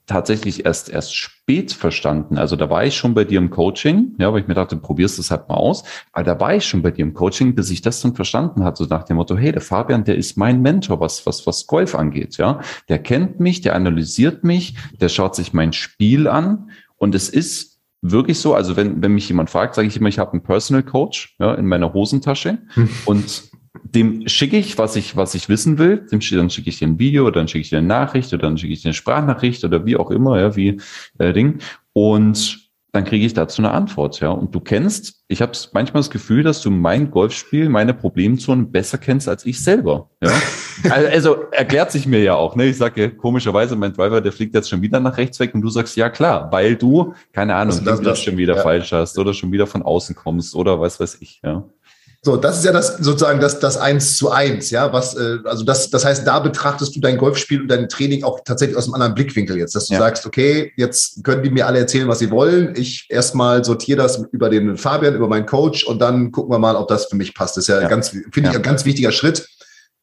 [0.06, 2.38] tatsächlich erst, erst spät verstanden.
[2.38, 5.18] Also da war ich schon bei dir im Coaching, ja, weil ich mir dachte, probierst
[5.18, 5.82] das halt mal aus.
[6.12, 8.84] Aber da war ich schon bei dir im Coaching, bis ich das dann verstanden hatte,
[8.84, 11.96] so nach dem Motto, hey, der Fabian, der ist mein Mentor, was, was, was Golf
[11.96, 12.60] angeht, ja.
[12.88, 17.75] Der kennt mich, der analysiert mich, der schaut sich mein Spiel an und es ist
[18.10, 18.54] wirklich so.
[18.54, 21.54] Also wenn, wenn mich jemand fragt, sage ich immer, ich habe einen Personal Coach ja,
[21.54, 22.58] in meiner Hosentasche
[23.04, 23.50] und
[23.82, 26.06] dem schicke ich, was ich, was ich wissen will.
[26.10, 28.42] Dem, dann schicke ich dir ein Video, oder dann schicke ich dir eine Nachricht oder
[28.42, 30.80] dann schicke ich dir eine Sprachnachricht oder wie auch immer, ja, wie
[31.18, 31.58] äh, Ding.
[31.92, 32.65] Und
[32.96, 34.30] dann kriege ich dazu eine Antwort, ja.
[34.30, 38.96] Und du kennst, ich habe manchmal das Gefühl, dass du mein Golfspiel, meine Problemzonen besser
[38.96, 40.08] kennst als ich selber.
[40.22, 40.30] Ja?
[40.90, 42.56] also, also erklärt sich mir ja auch.
[42.56, 42.64] Ne?
[42.64, 45.68] Ich sage komischerweise, mein Driver, der fliegt jetzt schon wieder nach rechts weg und du
[45.68, 48.62] sagst, ja klar, weil du, keine Ahnung, das, das, das schon wieder ja.
[48.62, 51.64] falsch hast oder schon wieder von außen kommst oder was weiß ich, ja.
[52.26, 54.92] So, das ist ja das sozusagen das, das Eins zu eins, ja.
[54.92, 58.40] Was, äh, also das, das heißt, da betrachtest du dein Golfspiel und dein Training auch
[58.44, 60.00] tatsächlich aus einem anderen Blickwinkel jetzt, dass du ja.
[60.00, 62.74] sagst, okay, jetzt können die mir alle erzählen, was sie wollen.
[62.74, 66.74] Ich erstmal sortiere das über den Fabian, über meinen Coach und dann gucken wir mal,
[66.74, 67.58] ob das für mich passt.
[67.58, 67.86] Das ist ja, ja.
[67.86, 69.46] ganz, finde ich, ein ganz wichtiger Schritt.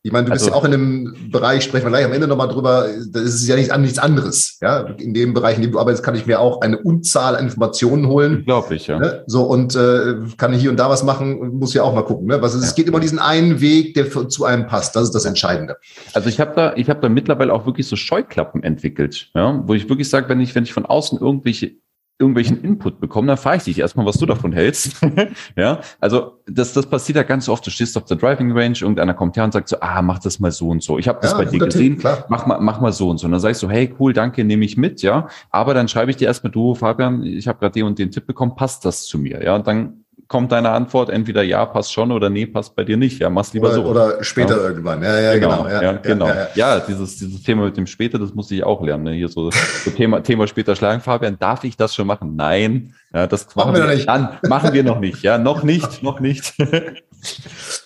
[0.05, 2.27] Ich meine, du bist also, ja auch in einem Bereich, sprechen wir gleich am Ende
[2.27, 4.57] nochmal drüber, das ist ja nicht, nichts anderes.
[4.61, 7.45] Ja, in dem Bereich, in dem du arbeitest, kann ich mir auch eine Unzahl an
[7.45, 8.43] Informationen holen.
[8.43, 8.99] Glaube ich, ja.
[8.99, 9.23] Ne?
[9.27, 12.27] So, und äh, kann ich hier und da was machen, muss ja auch mal gucken.
[12.27, 12.41] Ne?
[12.41, 12.67] Was ist, ja.
[12.67, 14.93] Es geht immer diesen einen Weg, der für, zu einem passt.
[14.97, 15.77] Das ist das Entscheidende.
[16.13, 19.73] Also ich habe da, ich habe da mittlerweile auch wirklich so Scheuklappen entwickelt, ja, wo
[19.73, 21.75] ich wirklich sage, wenn ich, wenn ich von außen irgendwelche
[22.19, 25.01] irgendwelchen Input bekommen, dann frage ich dich erstmal, was du davon hältst.
[25.55, 27.65] ja, also das, das passiert ja ganz oft.
[27.65, 30.39] Du stehst auf der Driving Range, irgendeiner kommt her und sagt so, ah, mach das
[30.39, 30.99] mal so und so.
[30.99, 33.25] Ich habe das ja, bei dir gesehen, Tipp, mach mal, mach mal so und so.
[33.25, 35.27] Und dann sagst du, hey, cool, danke, nehme ich mit, ja.
[35.49, 38.27] Aber dann schreibe ich dir erstmal, du, Fabian, ich habe gerade den und den Tipp
[38.27, 39.43] bekommen, passt das zu mir?
[39.43, 40.02] Ja, und dann
[40.33, 43.19] kommt deine Antwort entweder ja, passt schon oder nee, passt bei dir nicht.
[43.19, 43.83] Ja, mach's lieber oder, so.
[43.85, 44.63] Oder später ja.
[44.63, 45.03] irgendwann.
[45.03, 45.57] Ja, ja, genau.
[45.57, 45.69] genau.
[45.69, 46.29] Ja, ja, genau.
[46.55, 49.03] Ja, dieses, dieses Thema mit dem später, das musste ich auch lernen.
[49.03, 49.11] Ne?
[49.11, 51.01] Hier so, so Thema, Thema später schlagen.
[51.01, 52.35] Fabian, darf ich das schon machen?
[52.35, 52.95] Nein.
[53.13, 54.07] Ja, das machen, machen wir noch nicht.
[54.07, 55.21] Dann machen wir noch nicht.
[55.21, 56.55] Ja, noch nicht, noch nicht.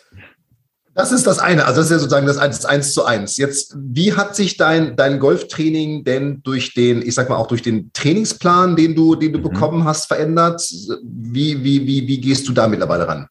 [0.97, 1.65] Das ist das eine.
[1.65, 3.37] Also das ist ja sozusagen das eins, zu eins.
[3.37, 7.61] Jetzt, wie hat sich dein, dein Golftraining denn durch den, ich sag mal auch durch
[7.61, 9.43] den Trainingsplan, den du, den du mhm.
[9.43, 10.59] bekommen hast, verändert?
[11.03, 13.27] Wie, wie, wie, wie gehst du da mittlerweile ran?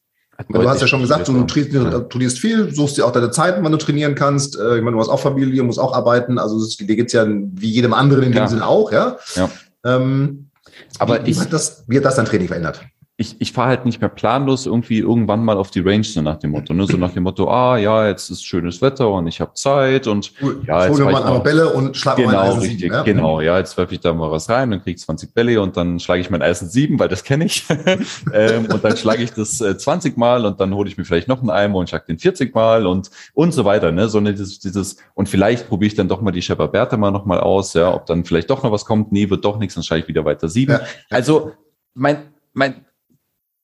[0.48, 3.78] Du hast ja schon gesagt, du trainierst, viel, suchst dir auch deine Zeiten, wann du
[3.78, 4.56] trainieren kannst.
[4.56, 6.38] Äh, ich meine, du hast auch Familie, musst auch arbeiten.
[6.38, 8.46] Also dir geht's ja wie jedem anderen in dem ja.
[8.46, 9.16] Sinn auch, ja.
[9.34, 9.50] ja.
[9.84, 10.50] Ähm,
[11.00, 12.82] Aber wie, ich, hat das, wie hat das dein Training verändert?
[13.18, 16.36] Ich, ich fahre halt nicht mehr planlos irgendwie irgendwann mal auf die Range, so nach
[16.36, 16.74] dem Motto.
[16.74, 16.86] Ne?
[16.86, 20.32] So nach dem Motto, ah ja, jetzt ist schönes Wetter und ich habe Zeit und
[20.42, 20.62] cool.
[20.66, 23.02] ja, jetzt hol mir mal Bälle und schlag genau, mal Eisen richtig, 7, ja?
[23.04, 25.78] Genau, ja, jetzt werfe ich da mal was rein, dann krieg ich 20 Bälle und
[25.78, 27.64] dann schlage ich mein Eisen 7, weil das kenne ich.
[28.34, 31.28] ähm, und dann schlage ich das äh, 20 Mal und dann hole ich mir vielleicht
[31.28, 33.92] noch einen Eimer und schlag den 40 Mal und und so weiter.
[33.92, 34.10] Ne?
[34.10, 37.12] So eine, dieses, dieses, und vielleicht probiere ich dann doch mal die Shepard Bertha mal
[37.12, 39.10] noch mal aus, ja, ob dann vielleicht doch noch was kommt.
[39.10, 40.72] Nee, wird doch nichts, dann schlage ich wieder weiter 7.
[40.72, 40.80] Ja.
[41.08, 41.52] Also
[41.94, 42.18] mein,
[42.52, 42.85] mein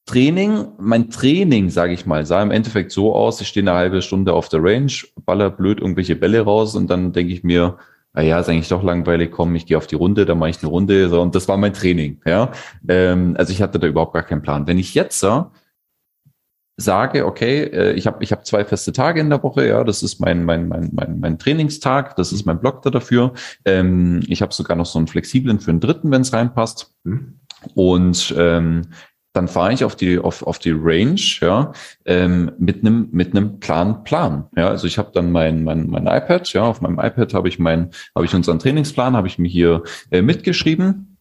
[0.07, 4.03] Training, mein Training, sage ich mal, sah im Endeffekt so aus, ich stehe eine halbe
[4.03, 4.93] Stunde auf der Range,
[5.25, 7.79] baller blöd irgendwelche Bälle raus und dann denke ich mir,
[8.15, 10.63] na ja, ist eigentlich doch langweilig, komm, ich gehe auf die Runde, dann mache ich
[10.63, 11.09] eine Runde.
[11.09, 12.21] So, und das war mein Training.
[12.27, 12.51] Ja,
[12.89, 14.67] ähm, Also ich hatte da überhaupt gar keinen Plan.
[14.67, 15.43] Wenn ich jetzt äh,
[16.77, 20.03] sage, okay, äh, ich habe ich hab zwei feste Tage in der Woche, ja, das
[20.03, 23.33] ist mein, mein, mein, mein, mein Trainingstag, das ist mein Block da dafür.
[23.65, 26.95] Ähm, ich habe sogar noch so einen flexiblen für einen dritten, wenn es reinpasst.
[27.05, 27.39] Mhm.
[27.75, 28.83] Und ähm,
[29.33, 31.73] dann fahre ich auf die auf, auf die Range ja
[32.05, 36.07] ähm, mit einem mit einem klaren Plan ja also ich habe dann mein mein mein
[36.07, 39.49] iPad ja auf meinem iPad habe ich mein habe ich unseren Trainingsplan habe ich mir
[39.49, 41.13] hier äh, mitgeschrieben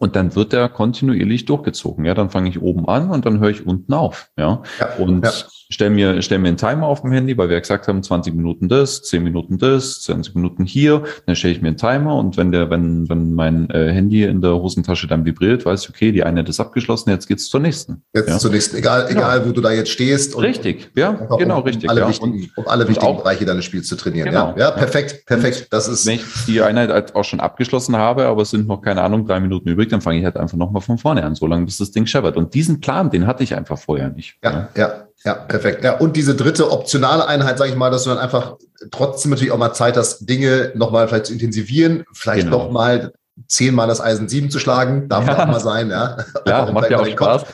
[0.00, 2.06] und dann wird der kontinuierlich durchgezogen.
[2.06, 4.30] Ja, dann fange ich oben an und dann höre ich unten auf.
[4.36, 5.30] Ja, ja und ja.
[5.70, 8.68] Stell mir stell mir einen Timer auf dem Handy, weil wir gesagt haben, 20 Minuten
[8.68, 11.02] das, 10 Minuten das, 20 Minuten hier.
[11.26, 14.40] Dann stelle ich mir einen Timer und wenn der wenn wenn mein äh, Handy in
[14.40, 18.02] der Hosentasche dann vibriert, weiß ich, okay, die eine ist abgeschlossen, jetzt geht's zur nächsten.
[18.14, 18.38] Jetzt ja?
[18.38, 20.34] zur nächsten, egal egal wo du da jetzt stehst.
[20.34, 21.90] Und, richtig, ja, genau um, richtig.
[21.90, 22.08] Alle ja.
[22.08, 24.30] wichtigen, um alle wichtigen auch, Bereiche deines Spiels zu trainieren.
[24.30, 25.68] Genau, ja, ja, perfekt, perfekt.
[25.70, 26.06] Das ist.
[26.06, 29.26] Wenn ich die Einheit halt auch schon abgeschlossen habe, aber es sind noch keine Ahnung
[29.26, 31.64] drei Minuten übrig, dann fange ich halt einfach noch nochmal von vorne an, so lange
[31.64, 32.36] bis das Ding scheppert.
[32.36, 34.38] Und diesen Plan, den hatte ich einfach vorher nicht.
[34.42, 35.84] Ja, ja, ja, perfekt.
[35.84, 38.56] Ja, und diese dritte optionale Einheit, sage ich mal, dass du dann einfach
[38.90, 42.64] trotzdem natürlich auch mal Zeit hast, Dinge nochmal vielleicht zu intensivieren, vielleicht genau.
[42.64, 43.12] nochmal
[43.46, 45.42] zehnmal das Eisen 7 zu schlagen, darf ja.
[45.42, 46.16] auch mal sein, ja.
[46.46, 47.44] Ja, macht ja auch Spaß.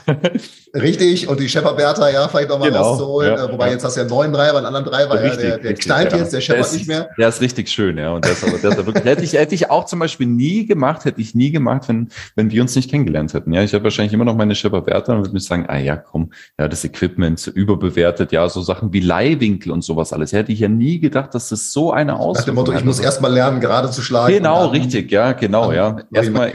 [0.74, 2.82] Richtig, und die Shepard Bertha, ja, vielleicht nochmal genau.
[2.82, 3.50] rauszuholen, ja.
[3.50, 6.12] wobei jetzt hast du ja neuen Dreier, einen anderen Dreier, richtig, der, der richtig, knallt
[6.12, 6.18] ja.
[6.18, 7.08] jetzt, der Shepard nicht mehr.
[7.18, 9.86] Der ist richtig schön, ja, und ist aber, ist wirklich, hätte ich, hätte ich auch
[9.86, 13.52] zum Beispiel nie gemacht, hätte ich nie gemacht, wenn, wenn wir uns nicht kennengelernt hätten,
[13.52, 13.62] ja.
[13.62, 16.30] Ich habe wahrscheinlich immer noch meine Shepard Bertha und würde mir sagen, ah ja, komm,
[16.58, 20.32] ja, das Equipment überbewertet, ja, so Sachen wie Leihwinkel und sowas alles.
[20.32, 23.00] Hätte ich ja nie gedacht, dass das so eine Auswirkung Nach dem Motto, ich muss
[23.00, 24.34] erstmal lernen, gerade zu schlagen.
[24.34, 25.96] Genau, richtig, ja, genau, ja.
[26.12, 26.50] Erstmal,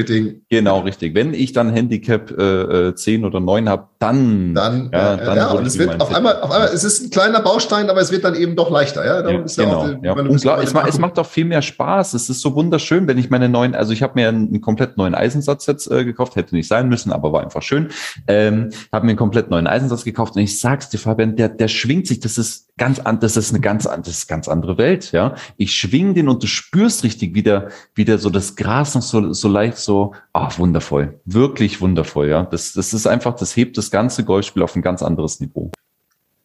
[0.49, 1.15] genau, richtig.
[1.15, 5.51] Wenn ich dann Handicap äh, 10 äh, oder 9 habe, dann, dann ja, dann ja,
[5.51, 8.23] und es wird auf einmal, auf einmal, es ist ein kleiner Baustein, aber es wird
[8.23, 9.05] dann eben doch leichter.
[9.05, 9.87] Ja, ja genau.
[9.87, 10.13] Ja, ja.
[10.13, 12.15] Und klar, es, macht, es macht auch viel mehr Spaß.
[12.15, 14.97] Es ist so wunderschön, wenn ich meine neuen, also ich habe mir einen, einen, komplett
[14.97, 17.89] neuen Eisensatz jetzt äh, gekauft, hätte nicht sein müssen, aber war einfach schön.
[18.27, 21.67] Ähm, habe mir einen komplett neuen Eisensatz gekauft und ich sag's dir, Fabian, der, der
[21.67, 25.11] schwingt sich, das ist ganz an, das ist eine ganz, das ist ganz andere Welt,
[25.11, 25.35] ja.
[25.57, 29.47] Ich schwing den und du spürst richtig wieder, wieder so das Gras noch so, so
[29.47, 31.19] leicht so, ah, wundervoll.
[31.25, 32.43] Wirklich wundervoll, ja.
[32.43, 35.71] Das, das ist einfach, das hebt das ganze Golfspiel auf ein ganz anderes Niveau.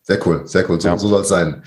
[0.02, 0.81] Sehr cool, sehr cool.
[0.81, 0.98] So, ja.
[0.98, 1.62] so soll es sein.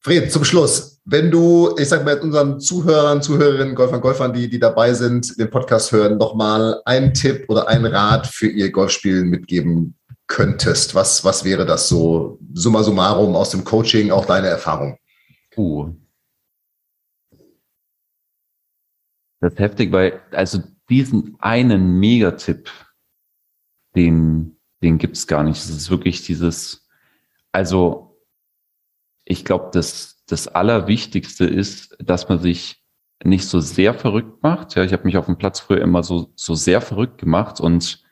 [0.00, 4.58] Fred, zum Schluss, wenn du, ich sag mal, unseren Zuhörern, Zuhörerinnen, Golfern, Golfern, die, die
[4.58, 9.94] dabei sind, den Podcast hören, nochmal einen Tipp oder einen Rat für ihr Golfspielen mitgeben
[10.28, 14.98] könntest, was, was wäre das so, summa summarum aus dem Coaching, auch deine Erfahrung?
[15.56, 15.90] Uh.
[19.40, 22.70] Das ist heftig, weil, also diesen einen Megatipp,
[23.94, 25.58] den, den gibt's gar nicht.
[25.58, 26.88] Es ist wirklich dieses,
[27.52, 28.20] also
[29.24, 32.82] ich glaube, das, das Allerwichtigste ist, dass man sich
[33.24, 34.74] nicht so sehr verrückt macht.
[34.74, 38.04] Ja, ich habe mich auf dem Platz früher immer so, so sehr verrückt gemacht und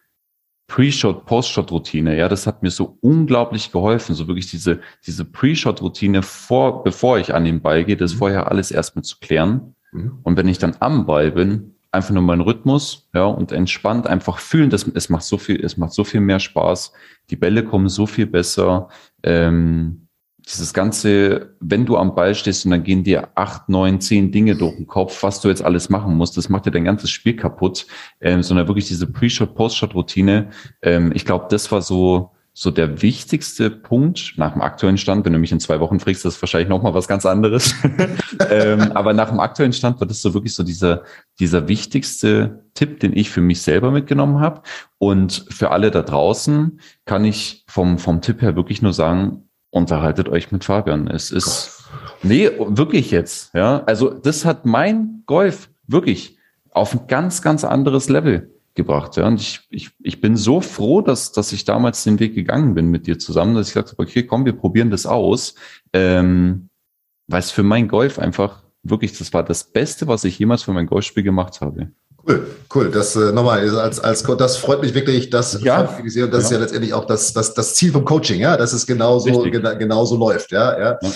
[0.68, 4.16] Pre-Shot, Post-Shot-Routine, ja, das hat mir so unglaublich geholfen.
[4.16, 8.18] So wirklich diese, diese Pre-Shot-Routine vor, bevor ich an den Ball gehe, das mhm.
[8.18, 9.75] vorher alles erstmal zu klären.
[9.96, 10.18] Mhm.
[10.22, 14.38] Und wenn ich dann am Ball bin, einfach nur meinen Rhythmus, ja, und entspannt einfach
[14.38, 16.92] fühlen, dass es macht so viel, es macht so viel mehr Spaß.
[17.30, 18.88] Die Bälle kommen so viel besser.
[19.22, 20.06] Ähm,
[20.46, 24.56] dieses ganze, wenn du am Ball stehst und dann gehen dir acht, neun, zehn Dinge
[24.56, 27.34] durch den Kopf, was du jetzt alles machen musst, das macht dir dein ganzes Spiel
[27.34, 27.86] kaputt,
[28.20, 30.50] ähm, sondern wirklich diese Pre-Shot, Post-Shot-Routine.
[30.82, 35.26] Ähm, ich glaube, das war so, so der wichtigste Punkt nach dem aktuellen Stand.
[35.26, 37.74] Wenn du mich in zwei Wochen fragst, das ist wahrscheinlich nochmal was ganz anderes.
[38.50, 41.02] ähm, aber nach dem aktuellen Stand war das so wirklich so dieser,
[41.38, 44.62] dieser wichtigste Tipp, den ich für mich selber mitgenommen habe.
[44.96, 50.30] Und für alle da draußen kann ich vom, vom Tipp her wirklich nur sagen, unterhaltet
[50.30, 51.08] euch mit Fabian.
[51.08, 51.84] Es ist,
[52.22, 53.82] nee, wirklich jetzt, ja.
[53.84, 56.38] Also, das hat mein Golf wirklich
[56.70, 59.26] auf ein ganz, ganz anderes Level gebracht, ja.
[59.26, 62.88] Und ich, ich, ich bin so froh, dass, dass ich damals den Weg gegangen bin
[62.88, 65.54] mit dir zusammen, dass ich gesagt habe, okay, komm, wir probieren das aus,
[65.92, 66.68] ähm,
[67.26, 70.72] weil es für mein Golf einfach wirklich, das war das Beste, was ich jemals für
[70.72, 71.90] mein Golfspiel gemacht habe.
[72.28, 72.90] Cool, cool.
[72.90, 76.34] Das äh, nochmal als, als das freut mich wirklich, dass ja, das ja.
[76.34, 79.74] ist ja letztendlich auch das, das, das Ziel vom Coaching, ja, dass es genauso, gena,
[79.74, 80.98] genauso läuft, ja, ja.
[81.00, 81.10] ja.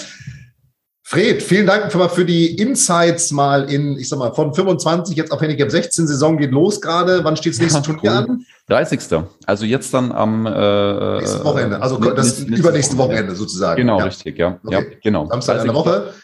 [1.11, 5.41] Fred, vielen Dank für, die Insights mal in, ich sag mal, von 25 jetzt auf
[5.41, 7.25] Handicap 16 Saison geht los gerade.
[7.25, 8.31] Wann steht das nächste Turnier cool.
[8.31, 8.47] an?
[8.69, 9.01] 30.
[9.45, 13.81] Also jetzt dann am äh, nächsten Wochenende, also das übernächste Wochenende sozusagen.
[13.81, 14.05] Genau, ja.
[14.05, 14.61] richtig, ja.
[14.65, 14.73] Okay.
[14.73, 15.27] ja genau.
[15.27, 16.15] Samstag in der Woche.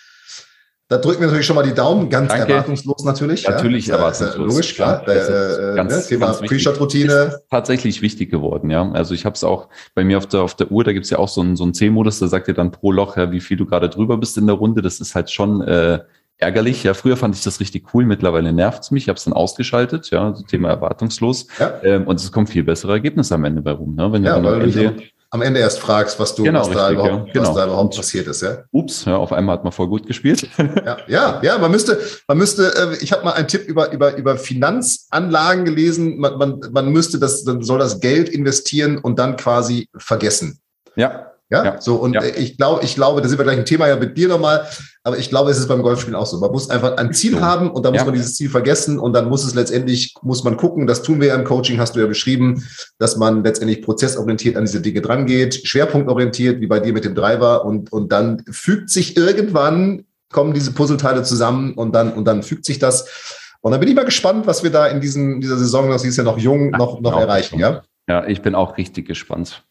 [0.88, 2.53] Da drücken wir natürlich schon mal die Daumen, ganz Danke.
[2.53, 3.46] erwartungslos natürlich.
[3.46, 3.96] Natürlich ja.
[3.96, 4.53] erwartungslos.
[4.53, 5.03] logisch, klar.
[5.05, 6.03] Der, äh, ganz, ne?
[6.07, 7.40] Thema Pre-Shot-Routine.
[7.51, 8.88] Tatsächlich wichtig geworden, ja.
[8.92, 11.18] Also ich habe es auch bei mir auf der, auf der Uhr, da gibt's ja
[11.18, 13.57] auch so einen, so einen C-Modus, da sagt ihr dann pro Loch, ja, wie viel
[13.57, 14.81] du gerade drüber bist in der Runde.
[14.81, 15.99] Das ist halt schon äh,
[16.38, 16.85] ärgerlich.
[16.85, 19.05] Ja, früher fand ich das richtig cool, mittlerweile nervt's mich.
[19.05, 21.49] Ich habe es dann ausgeschaltet, ja, Thema erwartungslos.
[21.59, 21.81] Ja.
[21.83, 23.96] Ähm, und es kommen viel bessere Ergebnisse am Ende bei rum.
[23.96, 24.12] Ne?
[24.12, 24.94] Wenn ja, du dann am Ende
[25.37, 27.49] am Ende erst fragst, was du, genau, was, richtig, da überhaupt, ja, genau.
[27.49, 28.42] was da überhaupt passiert ist.
[28.42, 28.64] Ja?
[28.72, 30.49] Ups, ja, auf einmal hat man voll gut gespielt.
[30.59, 34.16] ja, ja, ja, man müsste, man müsste, äh, ich habe mal einen Tipp über, über,
[34.16, 39.37] über Finanzanlagen gelesen, man, man, man müsste das, dann soll das Geld investieren und dann
[39.37, 40.61] quasi vergessen.
[40.96, 41.80] Ja, ja, ja.
[41.80, 42.24] so und ja.
[42.24, 44.66] ich glaube, ich glaube, da sind wir gleich ein Thema ja mit dir nochmal,
[45.04, 46.38] aber ich glaube, es ist beim Golfspielen auch so.
[46.38, 48.04] Man muss einfach ein Ziel haben und dann muss ja.
[48.04, 51.28] man dieses Ziel vergessen und dann muss es letztendlich, muss man gucken, das tun wir
[51.28, 52.64] ja im Coaching, hast du ja beschrieben,
[52.98, 57.14] dass man letztendlich prozessorientiert an diese Dinge dran geht, schwerpunktorientiert, wie bei dir mit dem
[57.14, 62.42] Driver und, und dann fügt sich irgendwann, kommen diese Puzzleteile zusammen und dann, und dann
[62.42, 63.54] fügt sich das.
[63.61, 66.16] Und dann bin ich mal gespannt, was wir da in diesen, dieser Saison, das ist
[66.16, 67.82] ja noch jung, noch, noch erreichen, ja?
[68.09, 69.64] Ja, ich bin auch richtig gespannt.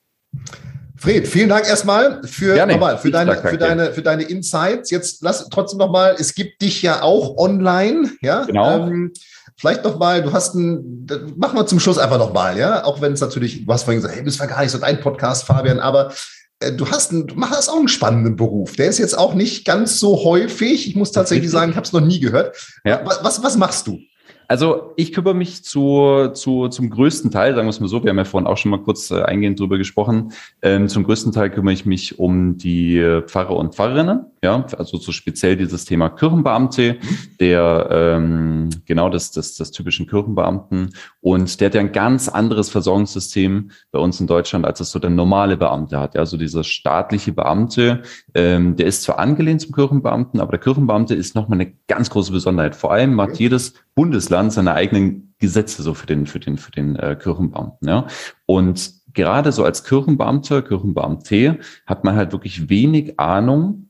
[0.97, 4.91] Fred, vielen Dank erstmal für, nochmal, für, deine, für, deine, für deine Insights.
[4.91, 8.45] Jetzt lass trotzdem nochmal, es gibt dich ja auch online, ja?
[8.45, 8.87] Genau.
[8.87, 9.11] Ähm,
[9.57, 11.05] vielleicht nochmal, du hast ein,
[11.35, 12.85] machen wir zum Schluss einfach nochmal, ja?
[12.85, 15.01] Auch wenn es natürlich, du hast vorhin gesagt, hey, das war gar nicht so dein
[15.01, 16.13] Podcast, Fabian, aber
[16.59, 18.75] äh, du hast einen, du machst auch einen spannenden Beruf.
[18.77, 20.87] Der ist jetzt auch nicht ganz so häufig.
[20.87, 22.55] Ich muss tatsächlich sagen, ich habe es noch nie gehört.
[22.85, 23.01] Ja.
[23.03, 23.99] Was, was, was machst du?
[24.47, 28.09] Also ich kümmere mich zu, zu, zum größten Teil, sagen wir es mal so, wir
[28.09, 30.31] haben ja vorhin auch schon mal kurz äh, eingehend drüber gesprochen,
[30.61, 35.11] ähm, zum größten Teil kümmere ich mich um die Pfarrer und Pfarrerinnen, ja, also so
[35.11, 36.97] speziell dieses Thema Kirchenbeamte,
[37.39, 42.69] der ähm, genau das, das, das typischen Kirchenbeamten und der hat ja ein ganz anderes
[42.69, 46.15] Versorgungssystem bei uns in Deutschland, als es so der normale Beamte hat.
[46.15, 48.03] Ja, also dieser staatliche Beamte,
[48.33, 52.31] ähm, der ist zwar angelehnt zum Kirchenbeamten, aber der Kirchenbeamte ist nochmal eine ganz große
[52.31, 52.75] Besonderheit.
[52.75, 56.95] Vor allem macht jedes Bundesland seine eigenen Gesetze so für den, für den, für den
[56.95, 57.87] äh, Kirchenbeamten.
[57.87, 58.07] Ja?
[58.45, 63.89] Und gerade so als Kirchenbeamter, Kirchenbeamte, hat man halt wirklich wenig Ahnung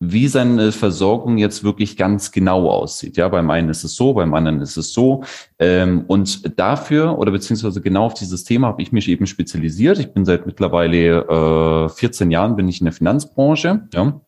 [0.00, 3.16] wie seine Versorgung jetzt wirklich ganz genau aussieht.
[3.16, 5.24] Ja, beim einen ist es so, beim anderen ist es so.
[5.58, 9.98] Ähm, und dafür oder beziehungsweise genau auf dieses Thema habe ich mich eben spezialisiert.
[9.98, 13.88] Ich bin seit mittlerweile äh, 14 Jahren bin ich in der Finanzbranche.
[13.92, 14.20] Ja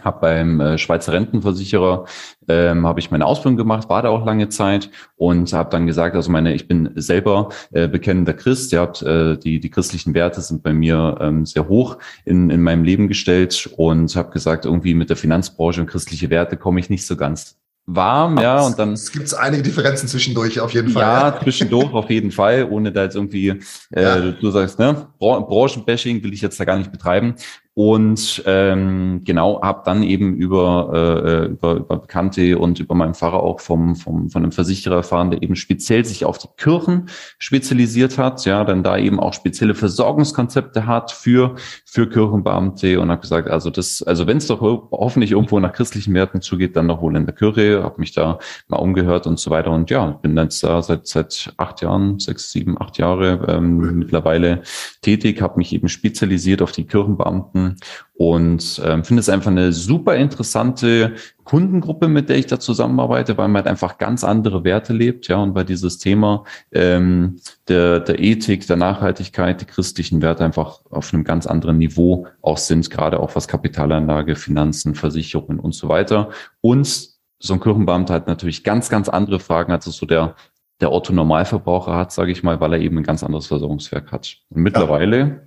[0.00, 2.06] habe beim äh, Schweizer Rentenversicherer
[2.48, 6.16] ähm, habe ich meine Ausbildung gemacht, war da auch lange Zeit und habe dann gesagt,
[6.16, 10.62] also meine, ich bin selber äh, bekennender Christ, ja, äh, die die christlichen Werte sind
[10.62, 15.10] bei mir ähm, sehr hoch in in meinem Leben gestellt und habe gesagt, irgendwie mit
[15.10, 18.92] der Finanzbranche und christliche Werte komme ich nicht so ganz warm, ja, und dann.
[18.92, 21.02] Es gibt einige Differenzen zwischendurch, auf jeden Fall.
[21.02, 24.30] Ja, zwischendurch auf jeden Fall, ohne da jetzt irgendwie, äh, ja.
[24.30, 27.34] du sagst, ne, Branchenbashing will ich jetzt da gar nicht betreiben
[27.74, 33.42] und ähm, genau habe dann eben über, äh, über über Bekannte und über meinen Pfarrer
[33.42, 37.06] auch vom vom von einem Versicherer erfahren, der eben speziell sich auf die Kirchen
[37.38, 41.54] spezialisiert hat, ja, dann da eben auch spezielle Versorgungskonzepte hat für
[41.86, 46.12] für Kirchenbeamte und habe gesagt, also das also wenn es doch hoffentlich irgendwo nach christlichen
[46.12, 49.50] Werten zugeht, dann doch wohl in der Kirche, habe mich da mal umgehört und so
[49.50, 49.70] weiter.
[49.70, 54.60] Und ja, bin jetzt da seit seit acht Jahren, sechs, sieben, acht Jahre ähm, mittlerweile
[55.00, 57.76] tätig, habe mich eben spezialisiert auf die Kirchenbeamten Kunden
[58.14, 63.48] und ähm, finde es einfach eine super interessante Kundengruppe, mit der ich da zusammenarbeite, weil
[63.48, 68.20] man halt einfach ganz andere Werte lebt, ja, und weil dieses Thema ähm, der, der
[68.20, 73.18] Ethik, der Nachhaltigkeit, die christlichen Werte einfach auf einem ganz anderen Niveau auch sind, gerade
[73.18, 76.30] auch was Kapitalanlage, Finanzen, Versicherungen und so weiter.
[76.60, 80.36] Und so ein Kirchenbeamter hat natürlich ganz, ganz andere Fragen, als es so der
[80.80, 84.38] der Otto Normalverbraucher hat, sage ich mal, weil er eben ein ganz anderes Versorgungswerk hat.
[84.50, 85.46] Und mittlerweile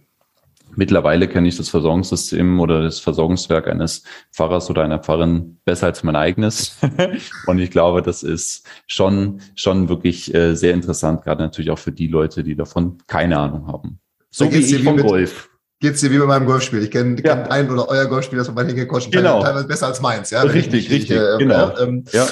[0.75, 6.03] Mittlerweile kenne ich das Versorgungssystem oder das Versorgungswerk eines Pfarrers oder einer Pfarrerin besser als
[6.03, 6.77] mein eigenes.
[7.47, 11.91] und ich glaube, das ist schon, schon wirklich äh, sehr interessant, gerade natürlich auch für
[11.91, 13.99] die Leute, die davon keine Ahnung haben.
[14.29, 15.49] So wie ich vom Golf.
[15.79, 16.81] Geht's dir wie bei meinem Golfspiel?
[16.81, 17.35] Ich kenne ja.
[17.35, 19.43] kenn ein oder euer Golfspiel, das von meinen hingecoacht genau.
[19.43, 20.29] teilweise besser als meins.
[20.29, 21.77] Ja, richtig, ich, richtig, ich, äh, genau.
[21.77, 22.27] Ähm, ja.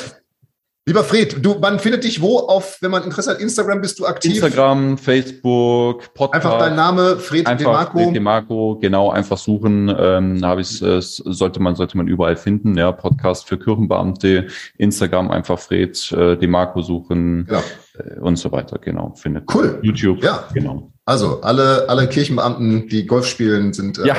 [0.86, 4.06] Lieber Fred, du, man findet dich wo auf, wenn man Interesse hat, Instagram bist du
[4.06, 4.34] aktiv?
[4.34, 6.46] Instagram, Facebook, Podcast.
[6.46, 8.00] Einfach dein Name, Fred einfach Demarco.
[8.00, 12.78] Fred Demarco, genau, einfach suchen, ähm, habe ich, äh, sollte man, sollte man überall finden,
[12.78, 17.64] ja, Podcast für Kirchenbeamte, Instagram einfach Fred äh, Demarco suchen genau.
[18.00, 19.46] äh, und so weiter, genau, findet.
[19.56, 19.80] Cool.
[19.84, 20.50] YouTube, ja.
[20.54, 20.92] genau.
[21.06, 24.16] Also alle, alle Kirchenbeamten, die Golf spielen, sind äh, ja.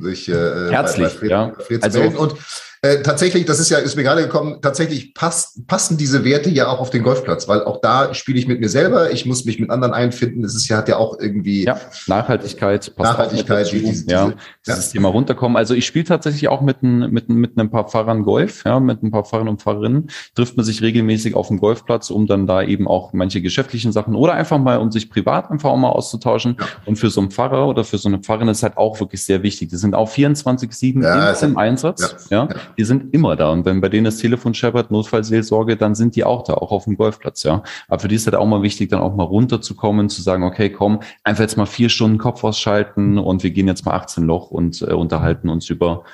[0.00, 1.52] sich äh, herzlich, bei, bei Fred, ja.
[1.58, 2.34] Fred also, und
[2.80, 6.68] äh, tatsächlich, das ist ja, ist mir gerade gekommen, tatsächlich passt, passen diese Werte ja
[6.68, 9.58] auch auf den Golfplatz, weil auch da spiele ich mit mir selber, ich muss mich
[9.58, 10.42] mit anderen einfinden.
[10.42, 11.64] Das ist ja, hat ja auch irgendwie.
[11.64, 12.92] Ja, Nachhaltigkeit.
[12.96, 14.32] Nachhaltigkeit, die, diese, ja,
[14.64, 14.92] dieses ja.
[14.92, 15.56] Thema runterkommen.
[15.56, 19.02] Also ich spiele tatsächlich auch mit, ein, mit, mit ein paar Pfarrern Golf, ja, mit
[19.02, 22.62] ein paar Pfarrern und Pfarrerinnen, trifft man sich regelmäßig auf dem Golfplatz, um dann da
[22.62, 26.56] eben auch manche geschäftlichen Sachen oder einfach mal, um sich privat einfach auch mal auszutauschen.
[26.60, 26.66] Ja.
[26.86, 29.42] Und für so einen Pfarrer oder für so eine Pfarrerin ist halt auch wirklich sehr
[29.42, 29.70] wichtig.
[29.70, 32.28] Die sind auch 24-7 ja, im Einsatz.
[32.30, 32.46] Ja.
[32.48, 33.50] ja die sind immer da.
[33.50, 36.84] Und wenn bei denen das Telefon scheppert, Notfallseelsorge, dann sind die auch da, auch auf
[36.84, 37.62] dem Golfplatz, ja.
[37.88, 40.70] Aber für die ist halt auch mal wichtig, dann auch mal runterzukommen, zu sagen, okay,
[40.70, 44.50] komm, einfach jetzt mal vier Stunden Kopf ausschalten und wir gehen jetzt mal 18 Loch
[44.50, 46.04] und äh, unterhalten uns über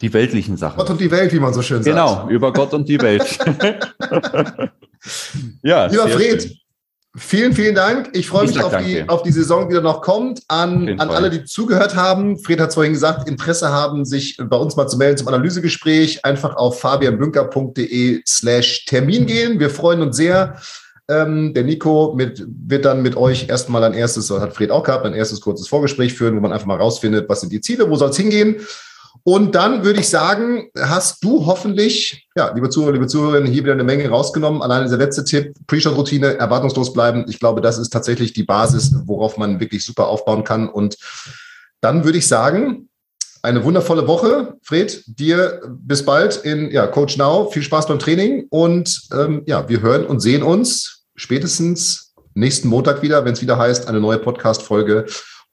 [0.00, 0.78] die weltlichen Sachen.
[0.78, 1.94] Gott und die Welt, wie man so schön sagt.
[1.94, 3.38] Genau, über Gott und die Welt.
[5.62, 6.56] ja, Lieber Fred, schön.
[7.16, 8.10] Vielen, vielen Dank.
[8.12, 10.42] Ich freue mich auf die, auf die Saison, die da noch kommt.
[10.46, 12.38] An, an alle, die zugehört haben.
[12.38, 16.24] Fred hat es vorhin gesagt, Interesse haben, sich bei uns mal zu melden zum Analysegespräch.
[16.24, 19.58] Einfach auf fabianbünker.de slash Termin gehen.
[19.58, 20.60] Wir freuen uns sehr.
[21.08, 25.04] Ähm, der Nico mit, wird dann mit euch erstmal ein erstes, hat Fred auch gehabt,
[25.04, 27.96] ein erstes kurzes Vorgespräch führen, wo man einfach mal rausfindet, was sind die Ziele, wo
[27.96, 28.60] soll es hingehen.
[29.22, 33.72] Und dann würde ich sagen, hast du hoffentlich, ja, liebe Zuhörer, liebe Zuhörerinnen, hier wieder
[33.72, 34.62] eine Menge rausgenommen.
[34.62, 37.26] Allein dieser letzte Tipp, Pre-Shot-Routine, erwartungslos bleiben.
[37.28, 40.68] Ich glaube, das ist tatsächlich die Basis, worauf man wirklich super aufbauen kann.
[40.68, 40.96] Und
[41.80, 42.88] dann würde ich sagen,
[43.42, 45.02] eine wundervolle Woche, Fred.
[45.06, 47.50] Dir bis bald in ja, Coach Now.
[47.50, 53.02] Viel Spaß beim Training und ähm, ja, wir hören und sehen uns spätestens nächsten Montag
[53.02, 55.06] wieder, wenn es wieder heißt, eine neue Podcast-Folge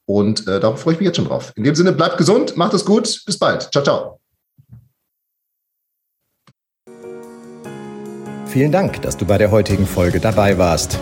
[0.08, 1.52] und äh, darauf freue ich mich jetzt schon drauf.
[1.54, 3.22] In dem Sinne, bleibt gesund, macht es gut.
[3.26, 3.68] Bis bald.
[3.70, 4.18] Ciao, ciao.
[8.46, 10.98] Vielen Dank, dass du bei der heutigen Folge dabei warst.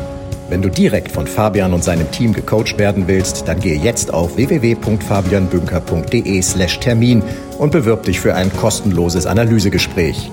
[0.48, 4.36] Wenn du direkt von Fabian und seinem Team gecoacht werden willst, dann gehe jetzt auf
[4.36, 7.22] www.fabianbünker.de/termin
[7.58, 10.32] und bewirb dich für ein kostenloses Analysegespräch.